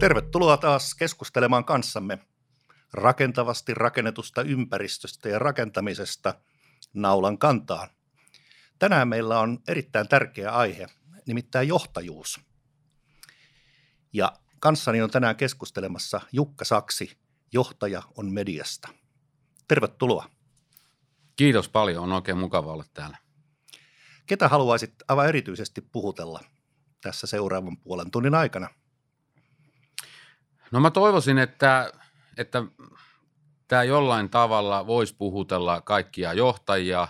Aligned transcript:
Tervetuloa 0.00 0.56
taas 0.56 0.94
keskustelemaan 0.94 1.64
kanssamme 1.64 2.18
rakentavasti 2.92 3.74
rakennetusta 3.74 4.42
ympäristöstä 4.42 5.28
ja 5.28 5.38
rakentamisesta 5.38 6.34
naulan 6.94 7.38
kantaan. 7.38 7.88
Tänään 8.78 9.08
meillä 9.08 9.40
on 9.40 9.58
erittäin 9.68 10.08
tärkeä 10.08 10.50
aihe, 10.50 10.86
nimittäin 11.26 11.68
johtajuus. 11.68 12.40
Ja 14.12 14.32
kanssani 14.60 15.02
on 15.02 15.10
tänään 15.10 15.36
keskustelemassa 15.36 16.20
Jukka 16.32 16.64
Saksi, 16.64 17.18
johtaja 17.52 18.02
on 18.16 18.32
mediasta. 18.32 18.88
Tervetuloa. 19.68 20.30
Kiitos 21.36 21.68
paljon, 21.68 22.04
on 22.04 22.12
oikein 22.12 22.38
mukava 22.38 22.72
olla 22.72 22.84
täällä. 22.94 23.18
Ketä 24.26 24.48
haluaisit 24.48 24.94
aivan 25.08 25.28
erityisesti 25.28 25.80
puhutella 25.80 26.40
tässä 27.00 27.26
seuraavan 27.26 27.76
puolen 27.76 28.10
tunnin 28.10 28.34
aikana? 28.34 28.68
No 30.72 30.80
mä 30.80 30.90
toivoisin, 30.90 31.38
että, 31.38 31.92
että 32.36 32.62
tämä 33.68 33.82
jollain 33.82 34.30
tavalla 34.30 34.86
voisi 34.86 35.14
puhutella 35.18 35.80
kaikkia 35.80 36.32
johtajia, 36.32 37.08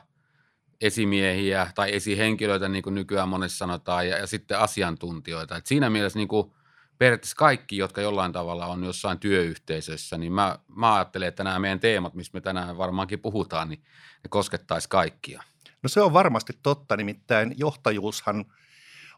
esimiehiä 0.81 1.71
tai 1.75 1.95
esihenkilöitä, 1.95 2.69
niin 2.69 2.83
kuin 2.83 2.95
nykyään 2.95 3.29
monessa 3.29 3.59
sanotaan, 3.59 4.09
ja, 4.09 4.19
ja 4.19 4.27
sitten 4.27 4.59
asiantuntijoita. 4.59 5.57
Et 5.57 5.67
siinä 5.67 5.91
mielessä 5.91 6.19
niin 6.19 6.29
kuin 6.29 6.53
periaatteessa 6.99 7.37
kaikki, 7.37 7.77
jotka 7.77 8.01
jollain 8.01 8.33
tavalla 8.33 8.67
on 8.67 8.85
jossain 8.85 9.19
työyhteisössä, 9.19 10.19
niin 10.19 10.33
mä, 10.33 10.59
mä 10.77 10.95
ajattelen, 10.95 11.29
että 11.29 11.45
nämä 11.45 11.59
meidän 11.59 11.81
teemat, 11.81 12.15
mistä 12.15 12.37
me 12.37 12.41
tänään 12.41 12.79
varmaankin 12.79 13.21
puhutaan, 13.21 13.69
niin 13.69 13.83
ne 14.25 14.29
koskettaisi 14.29 14.89
kaikkia. 14.89 15.43
No 15.83 15.89
se 15.89 16.01
on 16.01 16.13
varmasti 16.13 16.53
totta, 16.63 16.97
nimittäin 16.97 17.55
johtajuushan 17.57 18.45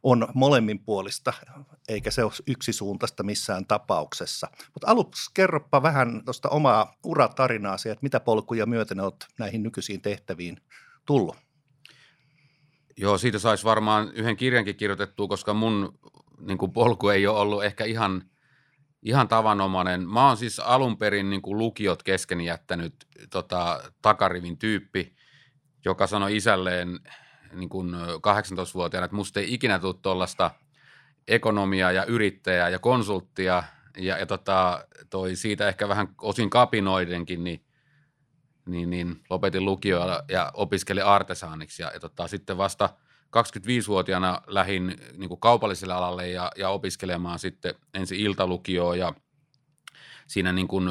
on 0.03 0.29
molemminpuolista, 0.35 1.33
eikä 1.89 2.11
se 2.11 2.25
ole 2.25 2.33
yksisuuntaista 2.47 3.23
missään 3.23 3.67
tapauksessa. 3.67 4.49
Mutta 4.75 4.87
aluksi 4.87 5.31
kerropa 5.35 5.83
vähän 5.83 6.23
tuosta 6.25 6.49
omaa 6.49 6.95
uratarinaa, 7.05 7.75
että 7.75 8.03
mitä 8.03 8.21
polkuja 8.21 8.67
myöten 8.67 9.01
olet 9.01 9.27
näihin 9.39 9.63
nykyisiin 9.63 10.03
tehtäviin 10.03 10.57
tullut. 11.07 11.37
Joo, 12.97 13.19
siitä 13.19 13.39
saisi 13.39 13.65
varmaan 13.65 14.13
yhden 14.15 14.37
kirjankin 14.37 14.77
kirjoitettua, 14.77 15.29
koska 15.29 15.55
mun 15.55 15.99
niin 16.41 16.59
kuin 16.59 16.73
polku 16.73 17.09
ei 17.09 17.27
ole 17.27 17.39
ollut 17.39 17.65
ehkä 17.65 17.85
ihan, 17.85 18.23
ihan 19.03 19.29
tavanomainen. 19.29 20.09
Mä 20.09 20.29
oon 20.29 20.37
siis 20.37 20.61
alun 20.61 20.99
perin 20.99 21.31
niin 21.31 21.43
kuin 21.43 21.59
lukiot 21.59 22.03
kesken 22.03 22.41
jättänyt 22.41 22.95
tota, 23.31 23.83
takarivin 24.03 24.59
tyyppi, 24.59 25.17
joka 25.85 26.07
sanoi 26.07 26.37
isälleen 26.37 27.01
niin 27.55 27.69
kuin 27.69 27.95
18-vuotiaana, 27.95 29.05
että 29.05 29.17
musta 29.17 29.41
ei 29.41 29.55
ikinä 29.55 29.79
tule 29.79 29.95
tuollaista 30.03 30.51
ekonomiaa 31.29 31.93
ja 31.93 32.05
yrittäjää 32.05 32.69
ja 32.69 32.79
konsulttia. 32.79 33.63
Ja, 33.97 34.19
ja 34.19 34.27
tota, 34.27 34.87
toi 35.11 35.37
siitä 35.37 35.69
ehkä 35.69 35.89
vähän 35.89 36.09
osin 36.21 36.51
kapinoidenkin, 36.51 37.45
niin, 37.45 37.65
niin, 38.67 38.91
niin 38.91 39.21
lopetin 39.31 39.65
lukioa 39.65 40.23
ja 40.29 40.51
opiskelin 40.55 41.05
artesaaniksi. 41.05 41.83
Ja, 41.83 41.91
ja 41.95 42.01
tota, 42.01 42.29
sitten 42.29 42.59
vasta 42.59 42.89
25-vuotiaana 43.37 44.43
lähdin 44.47 44.97
niin 45.17 45.29
kuin 45.29 45.41
kaupalliselle 45.41 45.95
alalle 45.95 46.29
ja, 46.29 46.53
ja 46.57 46.69
opiskelemaan 46.69 47.39
sitten 47.39 47.75
ensin 47.95 48.21
iltalukioon 48.21 48.99
ja 48.99 49.15
siinä 50.27 50.53
niin 50.53 50.69
kuin 50.69 50.91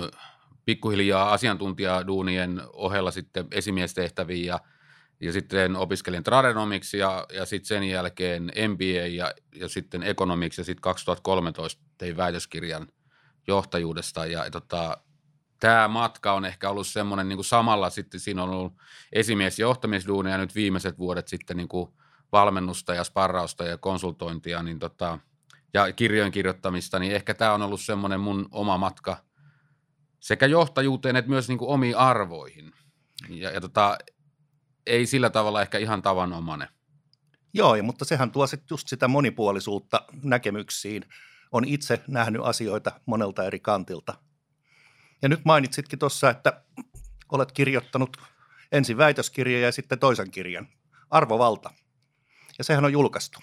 pikkuhiljaa 0.65 1.33
asiantuntijaduunien 1.33 2.61
ohella 2.73 3.11
sitten 3.11 3.47
esimiestehtäviin 3.51 4.45
ja– 4.45 4.59
ja 5.21 5.31
sitten 5.31 5.75
opiskelin 5.75 6.23
tradenomiksi 6.23 6.97
ja, 6.97 7.25
ja 7.33 7.45
sitten 7.45 7.67
sen 7.67 7.83
jälkeen 7.83 8.43
MBA 8.43 9.07
ja, 9.07 9.33
ja 9.55 9.69
sitten 9.69 10.03
ekonomiksi 10.03 10.61
ja 10.61 10.65
sitten 10.65 10.81
2013 10.81 11.81
tein 11.97 12.17
väitöskirjan 12.17 12.87
johtajuudesta 13.47 14.25
ja 14.25 14.51
tota, 14.51 14.97
tämä 15.59 15.87
matka 15.87 16.33
on 16.33 16.45
ehkä 16.45 16.69
ollut 16.69 16.87
semmoinen 16.87 17.29
niin 17.29 17.43
samalla 17.43 17.89
sitten 17.89 18.19
siinä 18.19 18.43
on 18.43 18.49
ollut 18.49 18.73
esimies- 19.13 19.59
ja 19.59 19.63
johtamisduunia 19.63 20.37
nyt 20.37 20.55
viimeiset 20.55 20.99
vuodet 20.99 21.27
sitten 21.27 21.57
niin 21.57 21.67
kuin 21.67 21.91
valmennusta 22.31 22.93
ja 22.93 23.03
sparrausta 23.03 23.63
ja 23.63 23.77
konsultointia 23.77 24.63
niin 24.63 24.79
tota, 24.79 25.19
ja 25.73 25.93
kirjojen 25.93 26.31
kirjoittamista, 26.31 26.99
niin 26.99 27.11
ehkä 27.11 27.33
tämä 27.33 27.53
on 27.53 27.61
ollut 27.61 27.81
semmoinen 27.81 28.19
mun 28.19 28.47
oma 28.51 28.77
matka 28.77 29.17
sekä 30.19 30.45
johtajuuteen 30.45 31.15
että 31.15 31.29
myös 31.29 31.47
niin 31.47 31.57
kuin 31.57 31.69
omiin 31.69 31.97
arvoihin. 31.97 32.71
Ja, 33.29 33.51
ja 33.51 33.61
tota, 33.61 33.97
ei 34.85 35.05
sillä 35.05 35.29
tavalla 35.29 35.61
ehkä 35.61 35.77
ihan 35.77 36.01
tavanomainen. 36.01 36.67
Joo, 37.53 37.83
mutta 37.83 38.05
sehän 38.05 38.31
tuo 38.31 38.47
sitten 38.47 38.67
just 38.69 38.87
sitä 38.87 39.07
monipuolisuutta 39.07 40.05
näkemyksiin. 40.23 41.05
On 41.51 41.65
itse 41.65 42.03
nähnyt 42.07 42.41
asioita 42.45 42.91
monelta 43.05 43.43
eri 43.43 43.59
kantilta. 43.59 44.13
Ja 45.21 45.29
nyt 45.29 45.45
mainitsitkin 45.45 45.99
tuossa, 45.99 46.29
että 46.29 46.63
olet 47.31 47.51
kirjoittanut 47.51 48.17
ensin 48.71 48.97
väitöskirjan 48.97 49.61
ja 49.61 49.71
sitten 49.71 49.99
toisen 49.99 50.31
kirjan. 50.31 50.67
Arvovalta. 51.09 51.73
Ja 52.57 52.63
sehän 52.63 52.85
on 52.85 52.91
julkaistu. 52.91 53.39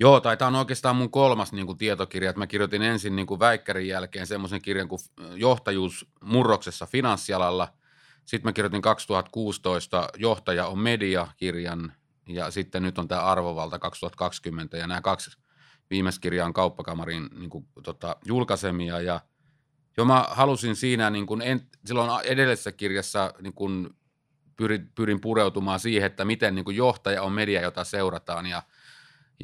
Joo, 0.00 0.20
tai 0.20 0.36
tämä 0.36 0.48
on 0.48 0.54
oikeastaan 0.54 0.96
mun 0.96 1.10
kolmas 1.10 1.52
niin 1.52 1.66
kuin, 1.66 1.78
tietokirja. 1.78 2.32
Mä 2.36 2.46
kirjoitin 2.46 2.82
ensin 2.82 3.16
niin 3.16 3.26
kuin 3.26 3.40
väikkärin 3.40 3.88
jälkeen 3.88 4.26
semmoisen 4.26 4.62
kirjan 4.62 4.88
kuin 4.88 5.00
Johtajuus 5.34 6.06
murroksessa 6.20 6.86
finanssialalla– 6.86 7.72
sitten 8.26 8.48
mä 8.48 8.52
kirjoitin 8.52 8.82
2016 8.82 10.08
Johtaja 10.16 10.66
on 10.66 10.78
media-kirjan 10.78 11.92
ja 12.28 12.50
sitten 12.50 12.82
nyt 12.82 12.98
on 12.98 13.08
tämä 13.08 13.22
Arvovalta 13.22 13.78
2020 13.78 14.76
ja 14.76 14.86
nämä 14.86 15.00
kaksi 15.00 15.38
viimeistä 15.90 16.20
kirjaa 16.20 16.46
on 16.46 16.52
kauppakamarin 16.52 17.28
niin 17.32 17.50
kuin, 17.50 17.68
tota, 17.82 18.16
julkaisemia 18.24 19.00
ja 19.00 19.20
jo 19.96 20.04
mä 20.04 20.26
halusin 20.30 20.76
siinä 20.76 21.10
niin 21.10 21.26
kuin 21.26 21.42
en, 21.42 21.60
silloin 21.84 22.26
edellisessä 22.26 22.72
kirjassa 22.72 23.34
niin 23.40 23.54
kuin 23.54 23.90
pyrin, 24.56 24.90
pyrin 24.94 25.20
pureutumaan 25.20 25.80
siihen, 25.80 26.06
että 26.06 26.24
miten 26.24 26.54
niin 26.54 26.64
kuin 26.64 26.76
johtaja 26.76 27.22
on 27.22 27.32
media, 27.32 27.60
jota 27.60 27.84
seurataan 27.84 28.46
ja, 28.46 28.62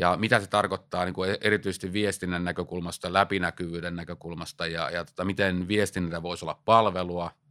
ja 0.00 0.16
mitä 0.16 0.40
se 0.40 0.46
tarkoittaa 0.46 1.04
niin 1.04 1.14
kuin 1.14 1.30
e-, 1.30 1.38
erityisesti 1.40 1.92
viestinnän 1.92 2.44
näkökulmasta, 2.44 3.12
läpinäkyvyyden 3.12 3.96
näkökulmasta 3.96 4.66
ja, 4.66 4.90
ja 4.90 5.04
tota, 5.04 5.24
miten 5.24 5.68
viestinnällä 5.68 6.22
voisi 6.22 6.44
olla 6.44 6.62
palvelua– 6.64 7.30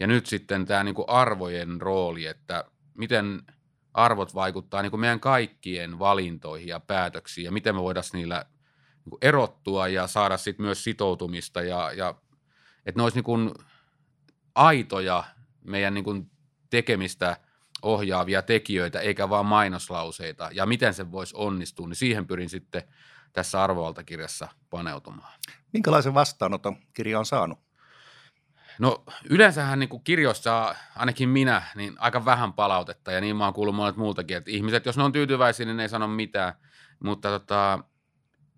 ja 0.00 0.06
nyt 0.06 0.26
sitten 0.26 0.66
tämä 0.66 0.84
niin 0.84 0.94
arvojen 1.06 1.80
rooli, 1.80 2.26
että 2.26 2.64
miten 2.94 3.42
arvot 3.94 4.34
vaikuttaa 4.34 4.82
niin 4.82 5.00
meidän 5.00 5.20
kaikkien 5.20 5.98
valintoihin 5.98 6.68
ja 6.68 6.80
päätöksiin 6.80 7.44
ja 7.44 7.52
miten 7.52 7.74
me 7.74 7.82
voidaan 7.82 8.04
niillä 8.12 8.44
niin 9.04 9.18
erottua 9.22 9.88
ja 9.88 10.06
saada 10.06 10.36
sitten 10.36 10.66
myös 10.66 10.84
sitoutumista 10.84 11.62
ja, 11.62 11.92
ja 11.92 12.14
että 12.86 12.98
ne 12.98 13.02
olisi 13.02 13.20
niin 13.20 13.54
aitoja 14.54 15.24
meidän 15.64 15.94
niin 15.94 16.30
tekemistä 16.70 17.36
ohjaavia 17.82 18.42
tekijöitä 18.42 19.00
eikä 19.00 19.28
vaan 19.28 19.46
mainoslauseita 19.46 20.48
ja 20.52 20.66
miten 20.66 20.94
se 20.94 21.12
voisi 21.12 21.34
onnistua, 21.36 21.88
niin 21.88 21.96
siihen 21.96 22.26
pyrin 22.26 22.50
sitten 22.50 22.82
tässä 23.32 23.62
arvovaltakirjassa 23.62 24.48
paneutumaan. 24.70 25.32
Minkälaisen 25.72 26.14
vastaanoton 26.14 26.76
kirja 26.94 27.18
on 27.18 27.26
saanut? 27.26 27.69
No 28.80 29.04
yleensähän 29.30 29.78
niin 29.78 29.88
kuin 29.88 30.04
kirjoissa, 30.04 30.74
ainakin 30.96 31.28
minä, 31.28 31.62
niin 31.74 31.94
aika 31.98 32.24
vähän 32.24 32.52
palautetta 32.52 33.12
ja 33.12 33.20
niin 33.20 33.36
mä 33.36 33.44
oon 33.44 33.54
kuullut 33.54 33.74
monet 33.74 33.96
muultakin, 33.96 34.36
että 34.36 34.50
ihmiset, 34.50 34.86
jos 34.86 34.96
ne 34.96 35.02
on 35.02 35.12
tyytyväisiä, 35.12 35.66
niin 35.66 35.76
ne 35.76 35.82
ei 35.82 35.88
sano 35.88 36.08
mitään, 36.08 36.54
mutta 37.04 37.28
tota, 37.28 37.78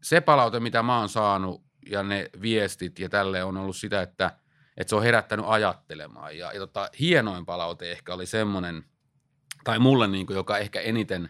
se 0.03 0.21
palaute, 0.21 0.61
mitä 0.61 0.83
mä 0.83 0.99
oon 0.99 1.09
saanut 1.09 1.63
ja 1.91 2.03
ne 2.03 2.31
viestit 2.43 2.99
ja 2.99 3.09
tälle 3.09 3.45
on 3.45 3.57
ollut 3.57 3.77
sitä, 3.77 4.03
että, 4.03 4.33
että 4.77 4.89
se 4.89 4.97
on 4.97 5.03
herättänyt 5.03 5.47
ajattelemaan. 5.49 6.39
Ja, 6.39 6.53
ja 6.53 6.61
tota, 6.61 6.89
hienoin 7.01 7.47
palaute 7.47 7.93
ehkä 7.93 8.15
oli 8.15 8.27
semmoinen, 8.27 8.85
tai 9.65 9.79
mulle 9.79 10.09
niin 10.09 10.27
kuin, 10.27 10.37
joka 10.37 10.59
ehkä 10.59 10.81
eniten 10.81 11.29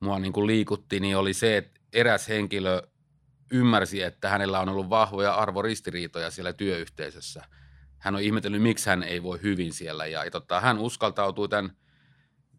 mua 0.00 0.18
niin 0.18 0.32
kuin 0.32 0.46
liikutti, 0.46 1.00
niin 1.00 1.16
oli 1.16 1.34
se, 1.34 1.56
että 1.56 1.80
eräs 1.92 2.28
henkilö 2.28 2.82
ymmärsi, 3.52 4.02
että 4.02 4.28
hänellä 4.28 4.60
on 4.60 4.68
ollut 4.68 4.90
vahvoja 4.90 5.34
arvoristiriitoja 5.34 6.30
siellä 6.30 6.52
työyhteisössä– 6.52 7.44
hän 7.98 8.14
on 8.14 8.22
ihmetellyt, 8.22 8.62
miksi 8.62 8.90
hän 8.90 9.02
ei 9.02 9.22
voi 9.22 9.42
hyvin 9.42 9.72
siellä. 9.72 10.06
Ja, 10.06 10.24
ja 10.24 10.30
tota, 10.30 10.60
hän 10.60 10.78
uskaltautui 10.78 11.48
tämän 11.48 11.76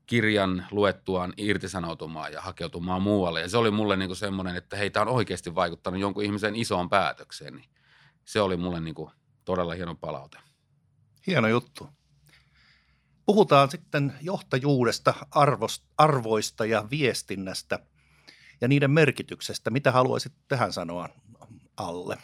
kirjan 0.05 0.67
luettuaan 0.71 1.33
irtisanoutumaan 1.37 2.33
ja 2.33 2.41
hakeutumaan 2.41 3.01
muualle. 3.01 3.41
Ja 3.41 3.49
se 3.49 3.57
oli 3.57 3.71
mulle 3.71 3.97
niinku 3.97 4.15
semmoinen, 4.15 4.55
että 4.55 4.77
hei, 4.77 4.89
tämä 4.89 5.01
on 5.01 5.15
oikeasti 5.15 5.55
vaikuttanut 5.55 6.01
jonkun 6.01 6.23
ihmisen 6.23 6.55
isoon 6.55 6.89
päätökseen. 6.89 7.55
Niin 7.55 7.69
se 8.25 8.41
oli 8.41 8.57
mulle 8.57 8.79
niinku 8.79 9.11
todella 9.45 9.73
hieno 9.73 9.95
palaute. 9.95 10.37
Hieno 11.27 11.47
juttu. 11.47 11.89
Puhutaan 13.25 13.71
sitten 13.71 14.13
johtajuudesta, 14.21 15.13
arvost, 15.31 15.83
arvoista 15.97 16.65
ja 16.65 16.87
viestinnästä 16.91 17.79
ja 18.61 18.67
niiden 18.67 18.91
merkityksestä. 18.91 19.69
Mitä 19.69 19.91
haluaisit 19.91 20.33
tähän 20.47 20.73
sanoa 20.73 21.09
alle? 21.77 22.17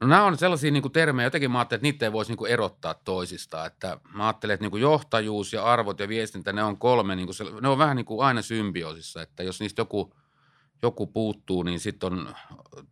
No 0.00 0.06
nämä 0.06 0.24
on 0.24 0.38
sellaisia 0.38 0.70
niin 0.70 0.82
kuin 0.82 0.92
termejä, 0.92 1.26
jotenkin 1.26 1.50
mä 1.50 1.58
ajattelen, 1.58 1.78
että 1.78 1.86
niitä 1.86 2.06
ei 2.06 2.12
voisi 2.12 2.30
niin 2.30 2.38
kuin 2.38 2.50
erottaa 2.50 2.94
toisistaan. 2.94 3.66
Että 3.66 4.00
mä 4.14 4.26
ajattelen, 4.26 4.54
että 4.54 4.64
niin 4.64 4.70
kuin 4.70 4.82
johtajuus 4.82 5.52
ja 5.52 5.64
arvot 5.64 6.00
ja 6.00 6.08
viestintä, 6.08 6.52
ne 6.52 6.62
on 6.62 6.78
kolme, 6.78 7.16
niin 7.16 7.26
kuin 7.26 7.60
ne 7.62 7.68
on 7.68 7.78
vähän 7.78 7.96
niin 7.96 8.06
kuin 8.06 8.26
aina 8.26 8.42
symbioosissa, 8.42 9.22
että 9.22 9.42
jos 9.42 9.60
niistä 9.60 9.80
joku 9.80 10.14
joku 10.82 11.06
puuttuu, 11.06 11.62
niin 11.62 11.80
sitten 11.80 12.12
on 12.12 12.34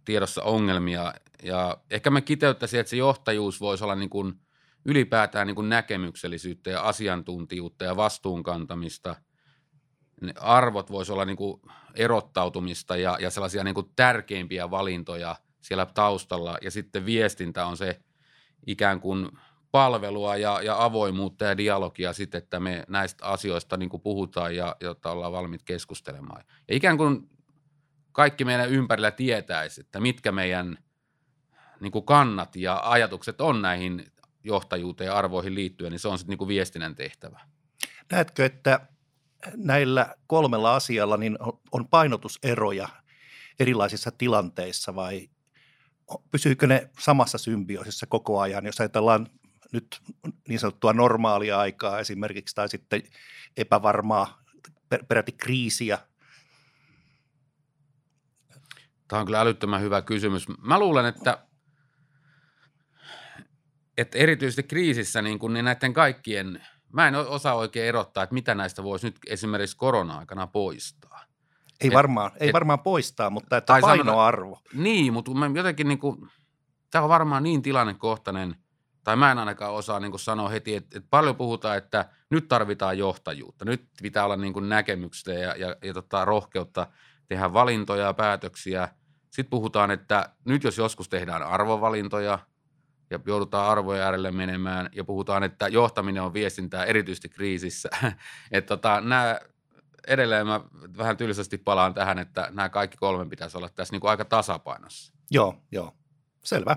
tiedossa 0.05 0.43
ongelmia. 0.43 1.15
Ja 1.43 1.79
ehkä 1.91 2.11
mä 2.11 2.21
kiteyttäisin, 2.21 2.81
että 2.81 2.91
se 2.91 2.97
johtajuus 2.97 3.61
voisi 3.61 3.85
olla 3.85 3.95
niin 3.95 4.11
kuin 4.11 4.41
ylipäätään 4.85 5.47
niin 5.47 5.55
kuin 5.55 5.69
näkemyksellisyyttä 5.69 6.71
ja 6.71 6.83
asiantuntijuutta 6.83 7.85
ja 7.85 7.97
vastuunkantamista. 7.97 9.17
Ne 10.21 10.35
arvot 10.41 10.91
voisi 10.91 11.13
olla 11.13 11.25
niin 11.25 11.37
kuin 11.37 11.63
erottautumista 11.95 12.97
ja, 12.97 13.17
ja 13.21 13.31
sellaisia 13.31 13.65
niin 13.65 13.75
kuin 13.75 13.93
tärkeimpiä 13.97 14.71
valintoja 14.71 15.37
siellä 15.67 15.87
taustalla. 15.87 16.59
Ja 16.63 16.71
sitten 16.71 17.07
viestintä 17.07 17.67
on 17.67 17.77
se 17.77 18.01
ikään 18.67 19.01
kuin 19.01 19.29
palvelua 19.71 20.37
ja, 20.37 20.63
ja 20.63 20.85
avoimuutta 20.85 21.45
ja 21.45 21.57
dialogia 21.57 22.13
sitten, 22.13 22.39
että 22.39 22.61
me 22.61 22.85
näistä 22.89 23.27
asioista 23.27 23.77
niin 23.77 23.89
kuin 23.89 24.03
puhutaan 24.03 24.57
ja 24.57 24.77
jotta 24.81 25.11
ollaan 25.11 25.33
valmiit 25.33 25.63
keskustelemaan. 25.63 26.45
Ja 26.69 26.77
ikään 26.77 26.97
kuin 26.97 27.31
kaikki 28.13 28.45
meidän 28.45 28.71
ympärillä 28.71 29.11
tietäisi, 29.11 29.81
että 29.81 30.01
mitkä 30.01 30.33
meidän 30.33 30.79
niin 31.81 31.93
kuin 31.93 32.05
kannat 32.05 32.57
ja 32.57 32.81
ajatukset 32.85 33.41
on 33.41 33.63
näihin 33.63 34.13
johtajuuteen 34.45 35.07
ja 35.09 35.17
arvoihin 35.17 35.55
liittyen, 35.55 35.91
niin 35.91 36.01
se 36.01 36.09
on 36.09 36.19
sitten 36.19 36.39
niin 36.39 36.49
viestinnän 36.49 36.95
tehtävä. 36.95 37.41
Näetkö, 38.13 38.45
että 38.45 38.81
näillä 39.57 40.15
kolmella 40.27 40.75
asialla 40.75 41.17
niin 41.17 41.39
on 41.73 41.89
painotuseroja 41.89 42.89
erilaisissa 43.61 44.11
tilanteissa 44.11 44.95
vai 44.95 45.29
pysyykö 46.31 46.67
ne 46.67 46.91
samassa 46.99 47.39
symbioosissa 47.39 48.07
koko 48.07 48.41
ajan, 48.41 48.67
jos 48.67 48.81
ajatellaan 48.81 49.27
nyt 49.73 50.01
niin 50.49 50.59
sanottua 50.59 50.93
normaalia 50.93 51.59
aikaa 51.59 52.01
esimerkiksi 52.01 52.55
tai 52.55 52.69
sitten 52.69 53.03
epävarmaa 53.57 54.43
peräti 55.09 55.33
kriisiä? 55.33 55.99
Tämä 59.09 59.21
on 59.21 59.27
kyllä 59.27 59.41
älyttömän 59.41 59.81
hyvä 59.81 60.03
kysymys. 60.03 60.47
Mä 60.49 60.79
luulen, 60.79 61.07
että, 61.07 61.47
että 63.97 64.19
erityisesti 64.19 64.63
kriisissä 64.63 65.23
niin, 65.23 65.39
kun, 65.39 65.53
niin 65.53 65.65
näiden 65.65 65.93
kaikkien, 65.93 66.67
mä 66.93 67.09
en 67.09 67.15
osaa 67.15 67.55
oikein 67.55 67.89
erottaa, 67.89 68.23
että 68.23 68.35
mitä 68.35 68.55
näistä 68.55 68.83
voisi 68.83 69.07
nyt 69.07 69.17
esimerkiksi 69.27 69.77
korona-aikana 69.77 70.47
poistaa. 70.47 71.26
Ei, 71.81 71.89
et, 71.89 71.95
varmaan, 71.95 72.31
ei 72.41 72.49
et, 72.49 72.53
varmaan 72.53 72.79
poistaa, 72.79 73.31
mutta 73.31 73.57
että 73.57 73.79
painoarvo. 73.81 74.55
Sanota, 74.55 74.83
niin, 74.83 75.13
mutta 75.13 75.35
mä 75.35 75.51
jotenkin 75.55 75.89
niin 75.89 75.99
kuin, 75.99 76.29
tämä 76.91 77.03
on 77.03 77.09
varmaan 77.09 77.43
niin 77.43 77.63
tilannekohtainen– 77.63 78.57
tai 79.07 79.17
mä 79.17 79.33
en 79.33 79.39
ainakaan 79.39 79.73
osaa 79.73 80.01
niin 80.01 80.19
sanoa 80.19 80.49
heti, 80.49 80.75
että, 80.75 80.99
että 80.99 81.09
paljon 81.11 81.37
puhutaan, 81.37 81.79
että 81.79 82.09
nyt 82.31 82.49
tarvitaan 82.49 82.99
johtajuutta, 82.99 83.65
nyt 83.65 83.89
pitää 84.03 84.25
olla 84.25 84.37
niin 84.37 84.69
näkemyksiä 84.69 85.35
ja, 85.35 85.57
ja, 85.57 85.77
ja 85.85 85.95
tota, 85.95 86.25
rohkeutta 86.25 86.87
tehdä 87.29 87.53
valintoja 87.53 88.07
ja 88.07 88.15
päätöksiä. 88.15 88.89
Sitten 89.31 89.51
puhutaan, 89.51 89.91
että 89.91 90.31
nyt 90.45 90.65
jos 90.65 90.79
joskus 90.79 91.09
tehdään 91.09 91.43
arvovalintoja 91.43 92.39
ja 93.11 93.21
joudutaan 93.27 93.71
arvojen 93.71 94.03
äärelle 94.03 94.31
menemään 94.31 94.89
ja 94.93 95.05
puhutaan, 95.05 95.43
että 95.43 95.69
johtaminen 95.69 96.23
on 96.23 96.35
viestintää 96.35 96.85
erityisesti 96.85 97.29
kriisissä. 97.29 97.89
että 98.53 98.77
tota, 98.77 99.01
nämä 99.01 99.41
edelleen 100.07 100.47
mä 100.47 100.61
vähän 100.97 101.17
tylsästi 101.17 101.59
palaan 101.59 101.95
tähän, 101.95 102.19
että 102.19 102.49
nämä 102.51 102.69
kaikki 102.69 102.97
kolme 102.97 103.27
pitäisi 103.27 103.59
olla 103.59 103.69
tässä 103.69 103.93
niin 103.93 104.01
kuin 104.01 104.11
aika 104.11 104.25
tasapainossa. 104.25 105.13
Joo, 105.31 105.63
joo. 105.73 105.93
Selvä. 106.45 106.77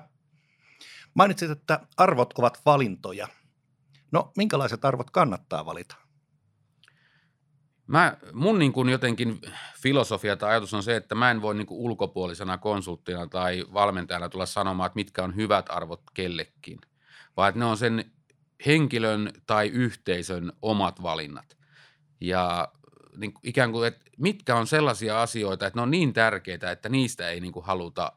Mainitsit, 1.14 1.52
että 1.52 1.80
arvot 1.98 2.34
ovat 2.38 2.62
valintoja. 2.66 3.28
No, 4.12 4.32
minkälaiset 4.38 4.86
arvot 4.86 5.10
kannattaa 5.10 5.66
valita? 5.66 5.96
Mä, 7.88 8.18
mun 8.34 8.60
niin 8.60 8.74
kuin 8.74 8.90
jotenkin 8.90 9.42
filosofia 9.82 10.38
tai 10.38 10.50
ajatus 10.50 10.74
on 10.74 10.84
se, 10.84 10.96
että 10.96 11.16
mä 11.16 11.32
en 11.32 11.42
voi 11.42 11.56
niin 11.56 11.68
kuin 11.68 11.80
ulkopuolisena 11.80 12.58
konsulttina 12.58 13.28
tai 13.28 13.66
valmentajana 13.74 14.30
tulla 14.30 14.46
sanomaan, 14.46 14.88
että 14.88 14.96
mitkä 14.96 15.24
on 15.24 15.36
hyvät 15.36 15.66
arvot 15.70 16.02
kellekin, 16.14 16.80
vaan 17.38 17.50
että 17.50 17.60
ne 17.60 17.66
on 17.66 17.78
sen 17.78 18.12
henkilön 18.66 19.32
tai 19.46 19.68
yhteisön 19.68 20.54
omat 20.62 21.02
valinnat. 21.02 21.58
Ja 22.22 22.68
niin 23.18 23.34
kuin 23.34 23.50
ikään 23.50 23.72
kuin, 23.72 23.88
että 23.88 24.02
mitkä 24.18 24.56
on 24.56 24.68
sellaisia 24.68 25.22
asioita, 25.22 25.68
että 25.68 25.78
ne 25.78 25.82
on 25.82 25.92
niin 25.92 26.14
tärkeitä, 26.14 26.72
että 26.72 26.90
niistä 26.90 27.30
ei 27.30 27.40
niin 27.40 27.54
kuin 27.54 27.66
haluta, 27.66 28.12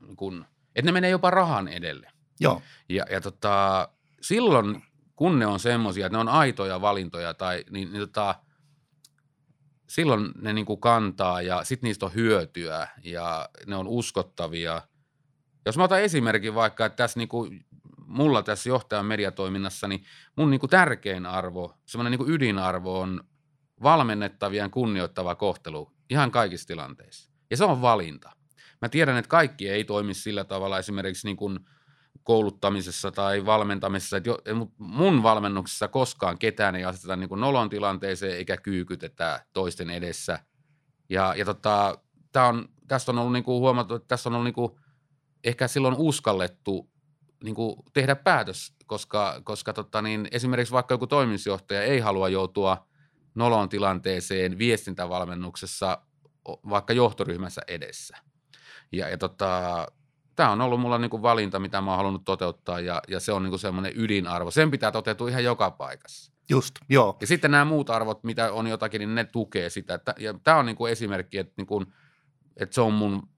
niin 0.00 0.16
kuin, 0.16 0.44
että 0.74 0.86
ne 0.86 0.92
menee 0.92 1.10
jopa 1.10 1.30
rahan 1.30 1.68
edelle. 1.68 2.10
Joo. 2.40 2.62
Ja, 2.88 3.04
ja 3.10 3.20
tota, 3.20 3.88
silloin, 4.20 4.82
kun 5.16 5.38
ne 5.38 5.46
on 5.46 5.60
semmoisia, 5.60 6.06
että 6.06 6.16
ne 6.16 6.20
on 6.20 6.28
aitoja 6.28 6.80
valintoja, 6.80 7.34
tai, 7.34 7.64
niin, 7.70 7.92
niin 7.92 8.00
tota, 8.00 8.34
silloin 9.86 10.32
ne 10.40 10.52
niin 10.52 10.66
kuin 10.66 10.80
kantaa 10.80 11.42
ja 11.42 11.64
sitten 11.64 11.88
niistä 11.88 12.06
on 12.06 12.14
hyötyä 12.14 12.88
ja 13.04 13.48
ne 13.66 13.76
on 13.76 13.88
uskottavia. 13.88 14.82
Jos 15.66 15.76
mä 15.76 15.84
otan 15.84 16.02
esimerkin 16.02 16.54
vaikka, 16.54 16.86
että 16.86 16.96
tässä 16.96 17.18
niin 17.18 17.28
kuin, 17.28 17.66
mulla 18.06 18.42
tässä 18.42 18.68
johtajan 18.68 19.06
mediatoiminnassa, 19.06 19.88
niin 19.88 20.04
mun 20.36 20.50
niin 20.50 20.60
kuin 20.60 20.70
tärkein 20.70 21.26
arvo, 21.26 21.74
semmoinen 21.86 22.10
niin 22.10 22.18
kuin 22.18 22.30
ydinarvo 22.30 23.00
on 23.00 23.24
valmennettavien 23.82 24.70
kunnioittava 24.70 25.34
kohtelu 25.34 25.92
ihan 26.10 26.30
kaikissa 26.30 26.66
tilanteissa. 26.66 27.30
Ja 27.50 27.56
se 27.56 27.64
on 27.64 27.82
valinta. 27.82 28.30
Mä 28.82 28.88
tiedän, 28.88 29.16
että 29.16 29.28
kaikki 29.28 29.68
ei 29.68 29.84
toimi 29.84 30.14
sillä 30.14 30.44
tavalla 30.44 30.78
esimerkiksi 30.78 31.26
niin 31.26 31.36
kuin– 31.36 31.58
kouluttamisessa 32.22 33.10
tai 33.10 33.46
valmentamisessa, 33.46 34.16
että 34.16 34.30
jo, 34.30 34.38
mun 34.78 35.22
valmennuksessa 35.22 35.88
koskaan 35.88 36.38
ketään 36.38 36.76
ei 36.76 36.84
aseteta 36.84 37.16
niin 37.16 37.28
nolon 37.36 37.68
tilanteeseen 37.68 38.36
eikä 38.36 38.56
kyykytetä 38.56 39.44
toisten 39.52 39.90
edessä. 39.90 40.38
Ja, 41.08 41.34
ja 41.36 41.44
tota, 41.44 41.98
tää 42.32 42.48
on, 42.48 42.68
tästä 42.88 43.12
on 43.12 43.18
ollut 43.18 43.32
niin 43.32 43.44
kuin 43.44 43.60
huomattu, 43.60 43.94
että 43.94 44.08
tässä 44.08 44.28
on 44.28 44.34
ollut 44.34 44.44
niin 44.44 44.54
kuin 44.54 44.72
ehkä 45.44 45.68
silloin 45.68 45.94
uskallettu 45.98 46.90
niin 47.44 47.54
kuin 47.54 47.76
tehdä 47.92 48.16
päätös, 48.16 48.74
koska, 48.86 49.40
koska 49.44 49.72
tota 49.72 50.02
niin, 50.02 50.28
esimerkiksi 50.30 50.72
vaikka 50.72 50.94
joku 50.94 51.06
toimitusjohtaja 51.06 51.82
ei 51.82 52.00
halua 52.00 52.28
joutua 52.28 52.86
nolon 53.34 53.68
tilanteeseen 53.68 54.58
viestintävalmennuksessa 54.58 55.98
vaikka 56.46 56.92
johtoryhmässä 56.92 57.62
edessä. 57.68 58.16
Ja, 58.92 59.08
ja 59.08 59.18
tota, 59.18 59.86
tämä 60.36 60.50
on 60.50 60.60
ollut 60.60 60.80
mulla 60.80 60.98
niinku 60.98 61.22
valinta, 61.22 61.58
mitä 61.58 61.80
mä 61.80 61.90
oon 61.90 61.96
halunnut 61.96 62.24
toteuttaa 62.24 62.80
ja, 62.80 63.02
ja 63.08 63.20
se 63.20 63.32
on 63.32 63.42
niinku 63.42 63.58
semmoinen 63.58 63.92
ydinarvo. 63.96 64.50
Sen 64.50 64.70
pitää 64.70 64.90
toteutua 64.90 65.28
ihan 65.28 65.44
joka 65.44 65.70
paikassa. 65.70 66.32
Just, 66.50 66.74
joo. 66.88 67.16
Ja 67.20 67.26
sitten 67.26 67.50
nämä 67.50 67.64
muut 67.64 67.90
arvot, 67.90 68.24
mitä 68.24 68.52
on 68.52 68.66
jotakin, 68.66 68.98
niin 68.98 69.14
ne 69.14 69.24
tukee 69.24 69.70
sitä. 69.70 70.00
Ja 70.18 70.34
tämä 70.44 70.56
on 70.56 70.66
niinku 70.66 70.86
esimerkki, 70.86 71.38
että, 71.38 71.52
niinku, 71.56 71.84
että 72.56 72.74
se 72.74 72.80
on 72.80 72.92
mun 72.92 73.28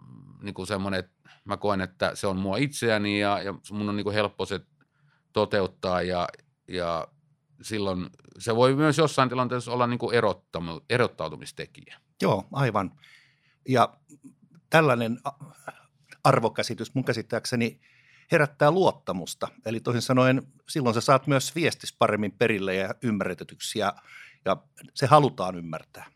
niinku 0.43 0.67
semmoinen, 0.67 1.01
että 1.01 1.31
mä 1.45 1.57
koen, 1.57 1.81
että 1.81 2.15
se 2.15 2.27
on 2.27 2.37
mua 2.37 2.57
itseäni 2.57 3.21
ja, 3.21 3.43
ja 3.43 3.55
mun 3.71 3.89
on 3.89 3.97
niinku 3.97 4.11
helppo 4.11 4.47
se 4.47 4.61
toteuttaa 5.33 6.03
ja, 6.03 6.29
ja 6.69 7.09
silloin 7.63 8.11
se 8.39 8.57
voi 8.57 8.75
myös 8.75 8.99
jossain 8.99 9.29
tilanteessa 9.29 9.73
olla 9.73 9.87
niinku 9.87 10.11
erottautumistekijä. 10.89 12.01
Joo, 12.23 12.49
aivan. 12.53 12.93
Ja 13.69 13.97
tällainen 14.71 15.19
arvokäsitys 16.25 16.95
mun 16.95 17.05
käsittääkseni 17.05 17.81
herättää 18.33 18.71
luottamusta. 18.71 19.49
Eli 19.67 19.81
toisin 19.81 20.03
sanoen 20.03 20.43
silloin 20.69 20.95
sä 20.95 21.01
saat 21.01 21.27
myös 21.27 21.55
viestis 21.55 21.97
paremmin 21.99 22.33
perille 22.33 22.75
ja 22.75 22.95
ymmärretetyksi 23.03 23.79
ja, 23.79 23.95
ja 24.45 24.57
se 24.95 25.07
halutaan 25.07 25.57
ymmärtää. 25.57 26.07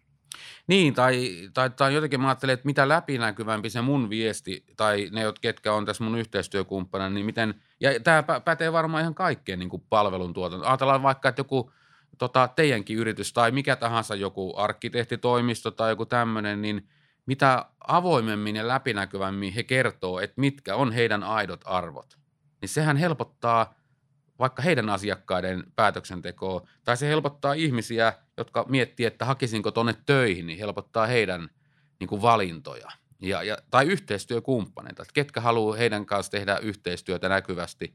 Niin, 0.68 0.94
tai, 0.94 1.30
tai, 1.54 1.70
tai 1.70 1.94
jotenkin 1.94 2.20
mä 2.20 2.28
ajattelen, 2.28 2.54
että 2.54 2.66
mitä 2.66 2.88
läpinäkyvämpi 2.88 3.70
se 3.70 3.80
mun 3.80 4.10
viesti, 4.10 4.64
tai 4.76 5.08
ne, 5.12 5.22
ketkä 5.40 5.72
on 5.72 5.84
tässä 5.84 6.04
mun 6.04 6.18
yhteistyökumppana, 6.18 7.10
niin 7.10 7.26
miten, 7.26 7.54
ja 7.80 8.00
tämä 8.00 8.24
pätee 8.44 8.72
varmaan 8.72 9.00
ihan 9.00 9.14
kaikkeen 9.14 9.58
niin 9.58 9.68
kuin 9.68 9.82
palveluntuotanto. 9.88 10.66
Ajatellaan 10.66 11.02
vaikka, 11.02 11.28
että 11.28 11.40
joku 11.40 11.72
tota, 12.18 12.48
teidänkin 12.56 12.96
yritys 12.96 13.32
tai 13.32 13.50
mikä 13.50 13.76
tahansa 13.76 14.14
joku 14.14 14.54
arkkitehtitoimisto 14.56 15.70
tai 15.70 15.90
joku 15.90 16.06
tämmöinen, 16.06 16.62
niin 16.62 16.88
mitä 17.26 17.66
avoimemmin 17.88 18.56
ja 18.56 18.68
läpinäkyvämmin 18.68 19.52
he 19.52 19.62
kertoo, 19.62 20.20
että 20.20 20.40
mitkä 20.40 20.76
on 20.76 20.92
heidän 20.92 21.22
aidot 21.22 21.60
arvot, 21.64 22.18
niin 22.60 22.68
sehän 22.68 22.96
helpottaa 22.96 23.74
vaikka 24.38 24.62
heidän 24.62 24.88
asiakkaiden 24.88 25.64
päätöksentekoa, 25.76 26.68
tai 26.84 26.96
se 26.96 27.08
helpottaa 27.08 27.52
ihmisiä, 27.52 28.12
jotka 28.36 28.64
miettii, 28.68 29.06
että 29.06 29.24
hakisinko 29.24 29.70
tuonne 29.70 29.94
töihin, 30.06 30.46
niin 30.46 30.58
helpottaa 30.58 31.06
heidän 31.06 31.50
niin 32.00 32.08
kuin 32.08 32.22
valintoja. 32.22 32.88
Ja, 33.20 33.42
ja, 33.42 33.58
tai 33.70 33.86
yhteistyökumppaneita, 33.86 35.02
että 35.02 35.14
ketkä 35.14 35.40
haluaa 35.40 35.76
heidän 35.76 36.06
kanssa 36.06 36.32
tehdä 36.32 36.58
yhteistyötä 36.58 37.28
näkyvästi, 37.28 37.94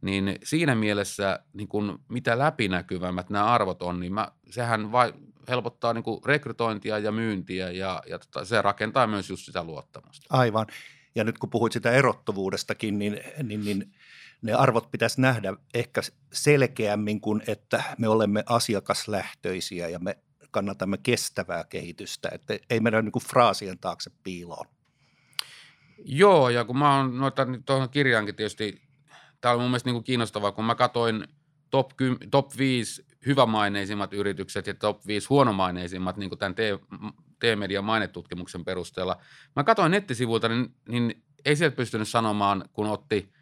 niin 0.00 0.38
siinä 0.44 0.74
mielessä 0.74 1.40
niin 1.52 1.68
kun 1.68 1.98
mitä 2.08 2.38
läpinäkyvämmät 2.38 3.30
nämä 3.30 3.44
arvot 3.44 3.82
on, 3.82 4.00
niin 4.00 4.14
mä, 4.14 4.32
sehän 4.50 4.92
vai, 4.92 5.12
helpottaa 5.48 5.92
niin 5.92 6.04
kuin 6.04 6.20
rekrytointia 6.24 6.98
ja 6.98 7.12
myyntiä 7.12 7.70
ja, 7.70 8.02
ja 8.06 8.18
tota, 8.18 8.44
se 8.44 8.62
rakentaa 8.62 9.06
myös 9.06 9.30
just 9.30 9.44
sitä 9.44 9.64
luottamusta. 9.64 10.26
Aivan. 10.30 10.66
Ja 11.14 11.24
nyt 11.24 11.38
kun 11.38 11.50
puhuit 11.50 11.72
sitä 11.72 11.90
erottuvuudestakin, 11.90 12.98
niin, 12.98 13.20
niin, 13.42 13.64
niin 13.64 13.92
ne 14.42 14.52
arvot 14.52 14.90
pitäisi 14.90 15.20
nähdä 15.20 15.54
ehkä 15.74 16.00
selkeämmin 16.32 17.20
kuin, 17.20 17.42
että 17.46 17.82
me 17.98 18.08
olemme 18.08 18.42
asiakaslähtöisiä 18.46 19.88
ja 19.88 19.98
me 19.98 20.18
kannatamme 20.50 20.98
kestävää 21.02 21.64
kehitystä, 21.64 22.28
että 22.32 22.58
ei 22.70 22.80
mennä 22.80 23.02
niin 23.02 23.12
kuin 23.12 23.24
fraasien 23.24 23.78
taakse 23.78 24.10
piiloon. 24.22 24.66
Joo, 26.04 26.48
ja 26.48 26.64
kun 26.64 26.78
mä 26.78 26.96
oon 26.96 27.18
noita 27.18 27.46
tuohon 27.66 27.90
kirjaankin 27.90 28.34
tietysti, 28.34 28.82
tämä 29.40 29.52
oli 29.52 29.60
mun 29.60 29.70
mielestä 29.70 29.88
niin 29.88 29.94
kuin 29.94 30.04
kiinnostavaa, 30.04 30.52
kun 30.52 30.64
mä 30.64 30.74
katoin 30.74 31.28
top, 31.70 31.90
10, 31.96 32.30
top 32.30 32.50
5 32.58 33.04
hyvämaineisimmat 33.26 34.12
yritykset 34.12 34.66
ja 34.66 34.74
top 34.74 35.06
5 35.06 35.26
huonomaineisimmat 35.30 36.16
niin 36.16 36.30
kuin 36.30 36.38
tämän 36.38 36.54
T-median 37.38 37.84
mainetutkimuksen 37.84 38.64
perusteella. 38.64 39.16
Mä 39.56 39.64
katsoin 39.64 39.90
nettisivuilta, 39.90 40.48
niin, 40.48 40.74
niin 40.88 41.22
ei 41.44 41.56
sieltä 41.56 41.76
pystynyt 41.76 42.08
sanomaan, 42.08 42.64
kun 42.72 42.86
otti 42.86 43.32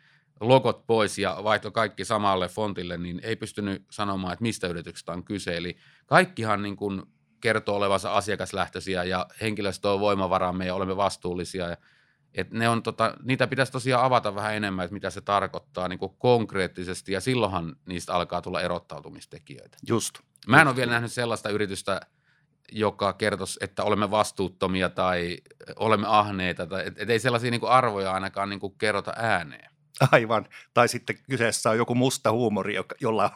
logot 0.40 0.86
pois 0.86 1.18
ja 1.18 1.38
vaihtoi 1.44 1.70
kaikki 1.70 2.04
samalle 2.04 2.48
fontille, 2.48 2.98
niin 2.98 3.20
ei 3.22 3.36
pystynyt 3.36 3.84
sanomaan, 3.90 4.32
että 4.32 4.42
mistä 4.42 4.66
yrityksestä 4.66 5.12
on 5.12 5.24
kyse. 5.24 5.56
Eli 5.56 5.76
kaikkihan 6.06 6.62
niin 6.62 6.76
kuin 6.76 7.02
kertoo 7.40 7.76
olevansa 7.76 8.12
asiakaslähtöisiä 8.12 9.04
ja 9.04 9.26
henkilöstö 9.40 9.90
on 9.90 10.00
voimavaramme 10.00 10.66
ja 10.66 10.74
olemme 10.74 10.96
vastuullisia. 10.96 11.68
Ja, 11.68 11.76
et 12.34 12.50
ne 12.50 12.68
on, 12.68 12.82
tota, 12.82 13.14
niitä 13.22 13.46
pitäisi 13.46 13.72
tosiaan 13.72 14.04
avata 14.04 14.34
vähän 14.34 14.54
enemmän, 14.54 14.84
että 14.84 14.92
mitä 14.92 15.10
se 15.10 15.20
tarkoittaa 15.20 15.88
niin 15.88 15.98
kuin 15.98 16.12
konkreettisesti 16.18 17.12
ja 17.12 17.20
silloinhan 17.20 17.76
niistä 17.86 18.14
alkaa 18.14 18.42
tulla 18.42 18.60
erottautumistekijöitä. 18.60 19.76
Just. 19.88 20.18
Mä 20.46 20.60
en 20.60 20.68
ole 20.68 20.76
vielä 20.76 20.92
nähnyt 20.92 21.12
sellaista 21.12 21.48
yritystä, 21.48 22.00
joka 22.72 23.12
kertoisi, 23.12 23.58
että 23.62 23.84
olemme 23.84 24.10
vastuuttomia 24.10 24.90
tai 24.90 25.38
olemme 25.76 26.06
ahneita. 26.10 26.66
Tai, 26.66 26.86
et, 26.86 26.98
et 26.98 27.10
ei 27.10 27.18
sellaisia 27.18 27.50
niin 27.50 27.60
kuin 27.60 27.72
arvoja 27.72 28.12
ainakaan 28.12 28.48
niin 28.48 28.60
kuin 28.60 28.74
kerrota 28.78 29.12
ääneen. 29.16 29.70
Aivan. 30.12 30.46
Tai 30.74 30.88
sitten 30.88 31.18
kyseessä 31.30 31.70
on 31.70 31.76
joku 31.76 31.94
musta 31.94 32.32
huumori, 32.32 32.74
jolla 33.00 33.30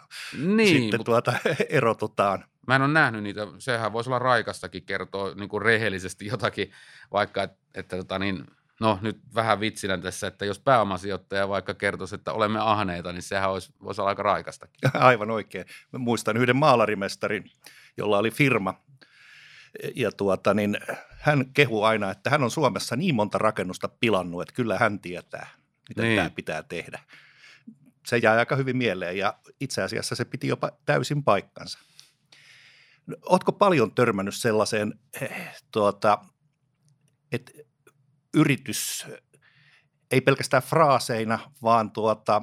niin, 0.47 0.83
sitten 0.83 1.05
tuota, 1.05 1.33
erotutaan. 1.69 2.45
Mä 2.67 2.77
en 2.77 2.83
ole 2.83 2.93
nähnyt 2.93 3.23
niitä. 3.23 3.47
Sehän 3.59 3.93
voisi 3.93 4.11
olla 4.11 4.19
raikastakin 4.19 4.83
kertoa 4.83 5.35
niin 5.35 5.49
kuin 5.49 5.63
rehellisesti 5.63 6.27
jotakin, 6.27 6.73
vaikka 7.13 7.43
että, 7.43 7.57
että 7.75 7.97
tota 7.97 8.19
niin, 8.19 8.47
no 8.81 8.99
nyt 9.03 9.21
vähän 9.35 9.61
vitsinä 9.61 9.99
tässä, 9.99 10.27
että 10.27 10.45
jos 10.45 10.59
pääomasijoittaja 10.59 11.49
vaikka 11.49 11.75
kertoisi, 11.75 12.15
että 12.15 12.33
olemme 12.33 12.59
ahneita, 12.61 13.13
niin 13.13 13.23
sehän 13.23 13.51
olisi, 13.51 13.73
voisi 13.83 14.01
olla 14.01 14.09
aika 14.09 14.23
raikastakin. 14.23 14.91
Aivan 14.95 15.31
oikein. 15.31 15.67
Mä 15.93 15.99
muistan 15.99 16.37
yhden 16.37 16.57
maalarimestarin, 16.57 17.51
jolla 17.97 18.19
oli 18.19 18.31
firma, 18.31 18.75
ja 19.97 20.13
tuota, 20.13 20.55
niin 20.55 20.79
hän 21.19 21.45
kehu 21.55 21.83
aina, 21.83 22.11
että 22.11 22.31
hän 22.31 22.43
on 22.43 22.51
Suomessa 22.51 22.97
niin 22.97 23.15
monta 23.15 23.39
rakennusta 23.39 23.89
pilannut, 23.89 24.43
että 24.43 24.55
kyllä 24.55 24.79
hän 24.79 25.01
tietää, 25.01 25.49
mitä 25.89 26.03
niin. 26.03 26.17
tämä 26.17 26.31
pitää 26.31 26.63
tehdä. 26.63 27.01
Se 28.07 28.19
jää 28.19 28.39
aika 28.39 28.57
hyvin 28.57 28.77
mieleen 28.77 29.19
ja 29.19 29.39
itse 29.61 29.83
asiassa 29.83 30.15
se 30.15 30.25
piti 30.25 30.49
jopa 30.49 30.71
täysin 30.87 31.25
paikkansa. 31.25 31.79
Oletko 33.23 33.53
paljon 33.53 33.95
törmännyt 33.95 34.35
sellaiseen, 34.35 34.95
eh, 35.21 35.55
tuota, 35.73 36.19
että 37.33 37.53
yritys 38.35 39.07
ei 40.11 40.21
pelkästään 40.21 40.63
fraaseina, 40.63 41.39
vaan 41.63 41.91
tuota, 41.91 42.43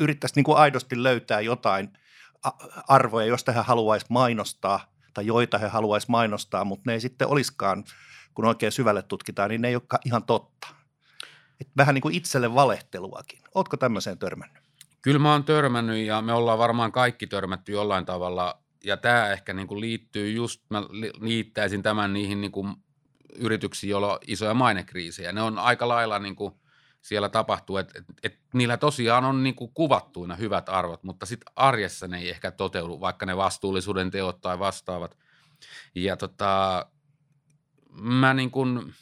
yrittäisi 0.00 0.34
niin 0.36 0.44
kuin 0.44 0.58
aidosti 0.58 1.02
löytää 1.02 1.40
jotain 1.40 1.92
arvoja, 2.88 3.26
josta 3.26 3.52
hän 3.52 3.64
haluaisi 3.64 4.06
mainostaa 4.08 4.92
tai 5.14 5.26
joita 5.26 5.58
he 5.58 5.68
haluaisi 5.68 6.10
mainostaa, 6.10 6.64
mutta 6.64 6.82
ne 6.86 6.92
ei 6.92 7.00
sitten 7.00 7.28
olisikaan, 7.28 7.84
kun 8.34 8.44
oikein 8.44 8.72
syvälle 8.72 9.02
tutkitaan, 9.02 9.50
niin 9.50 9.60
ne 9.60 9.68
ei 9.68 9.74
olekaan 9.74 10.02
ihan 10.04 10.24
totta. 10.24 10.68
Et 11.62 11.68
vähän 11.76 11.94
niin 11.94 12.02
kuin 12.02 12.14
itselle 12.14 12.54
valehteluakin. 12.54 13.38
Oletko 13.54 13.76
tämmöiseen 13.76 14.18
törmännyt? 14.18 14.62
Kyllä 15.02 15.18
mä 15.18 15.32
oon 15.32 15.44
törmännyt 15.44 16.06
ja 16.06 16.22
me 16.22 16.32
ollaan 16.32 16.58
varmaan 16.58 16.92
kaikki 16.92 17.26
törmätty 17.26 17.72
jollain 17.72 18.04
tavalla. 18.04 18.58
Ja 18.84 18.96
tämä 18.96 19.28
ehkä 19.28 19.52
niin 19.52 19.68
kuin 19.68 19.80
liittyy 19.80 20.32
just, 20.32 20.62
mä 20.70 20.82
liittäisin 21.20 21.82
tämän 21.82 22.12
niihin 22.12 22.40
niin 22.40 22.52
kuin 22.52 22.74
yrityksiin, 23.36 23.90
joilla 23.90 24.12
on 24.12 24.18
isoja 24.26 24.54
mainekriisejä. 24.54 25.32
Ne 25.32 25.42
on 25.42 25.58
aika 25.58 25.88
lailla 25.88 26.18
niin 26.18 26.36
kuin 26.36 26.54
siellä 27.02 27.28
tapahtuu, 27.28 27.76
että 27.76 27.98
et, 27.98 28.04
et 28.22 28.38
niillä 28.52 28.76
tosiaan 28.76 29.24
on 29.24 29.42
niin 29.42 29.54
kuin 29.54 29.70
kuvattuina 29.74 30.36
hyvät 30.36 30.68
arvot, 30.68 31.02
mutta 31.02 31.26
sitten 31.26 31.52
arjessa 31.56 32.08
ne 32.08 32.18
ei 32.18 32.30
ehkä 32.30 32.50
toteudu, 32.50 33.00
vaikka 33.00 33.26
ne 33.26 33.36
vastuullisuuden 33.36 34.10
teot 34.10 34.40
tai 34.40 34.58
vastaavat. 34.58 35.18
Ja 35.94 36.16
tota, 36.16 36.86
mä 37.90 38.34
niin 38.34 38.50
kuin, 38.50 38.94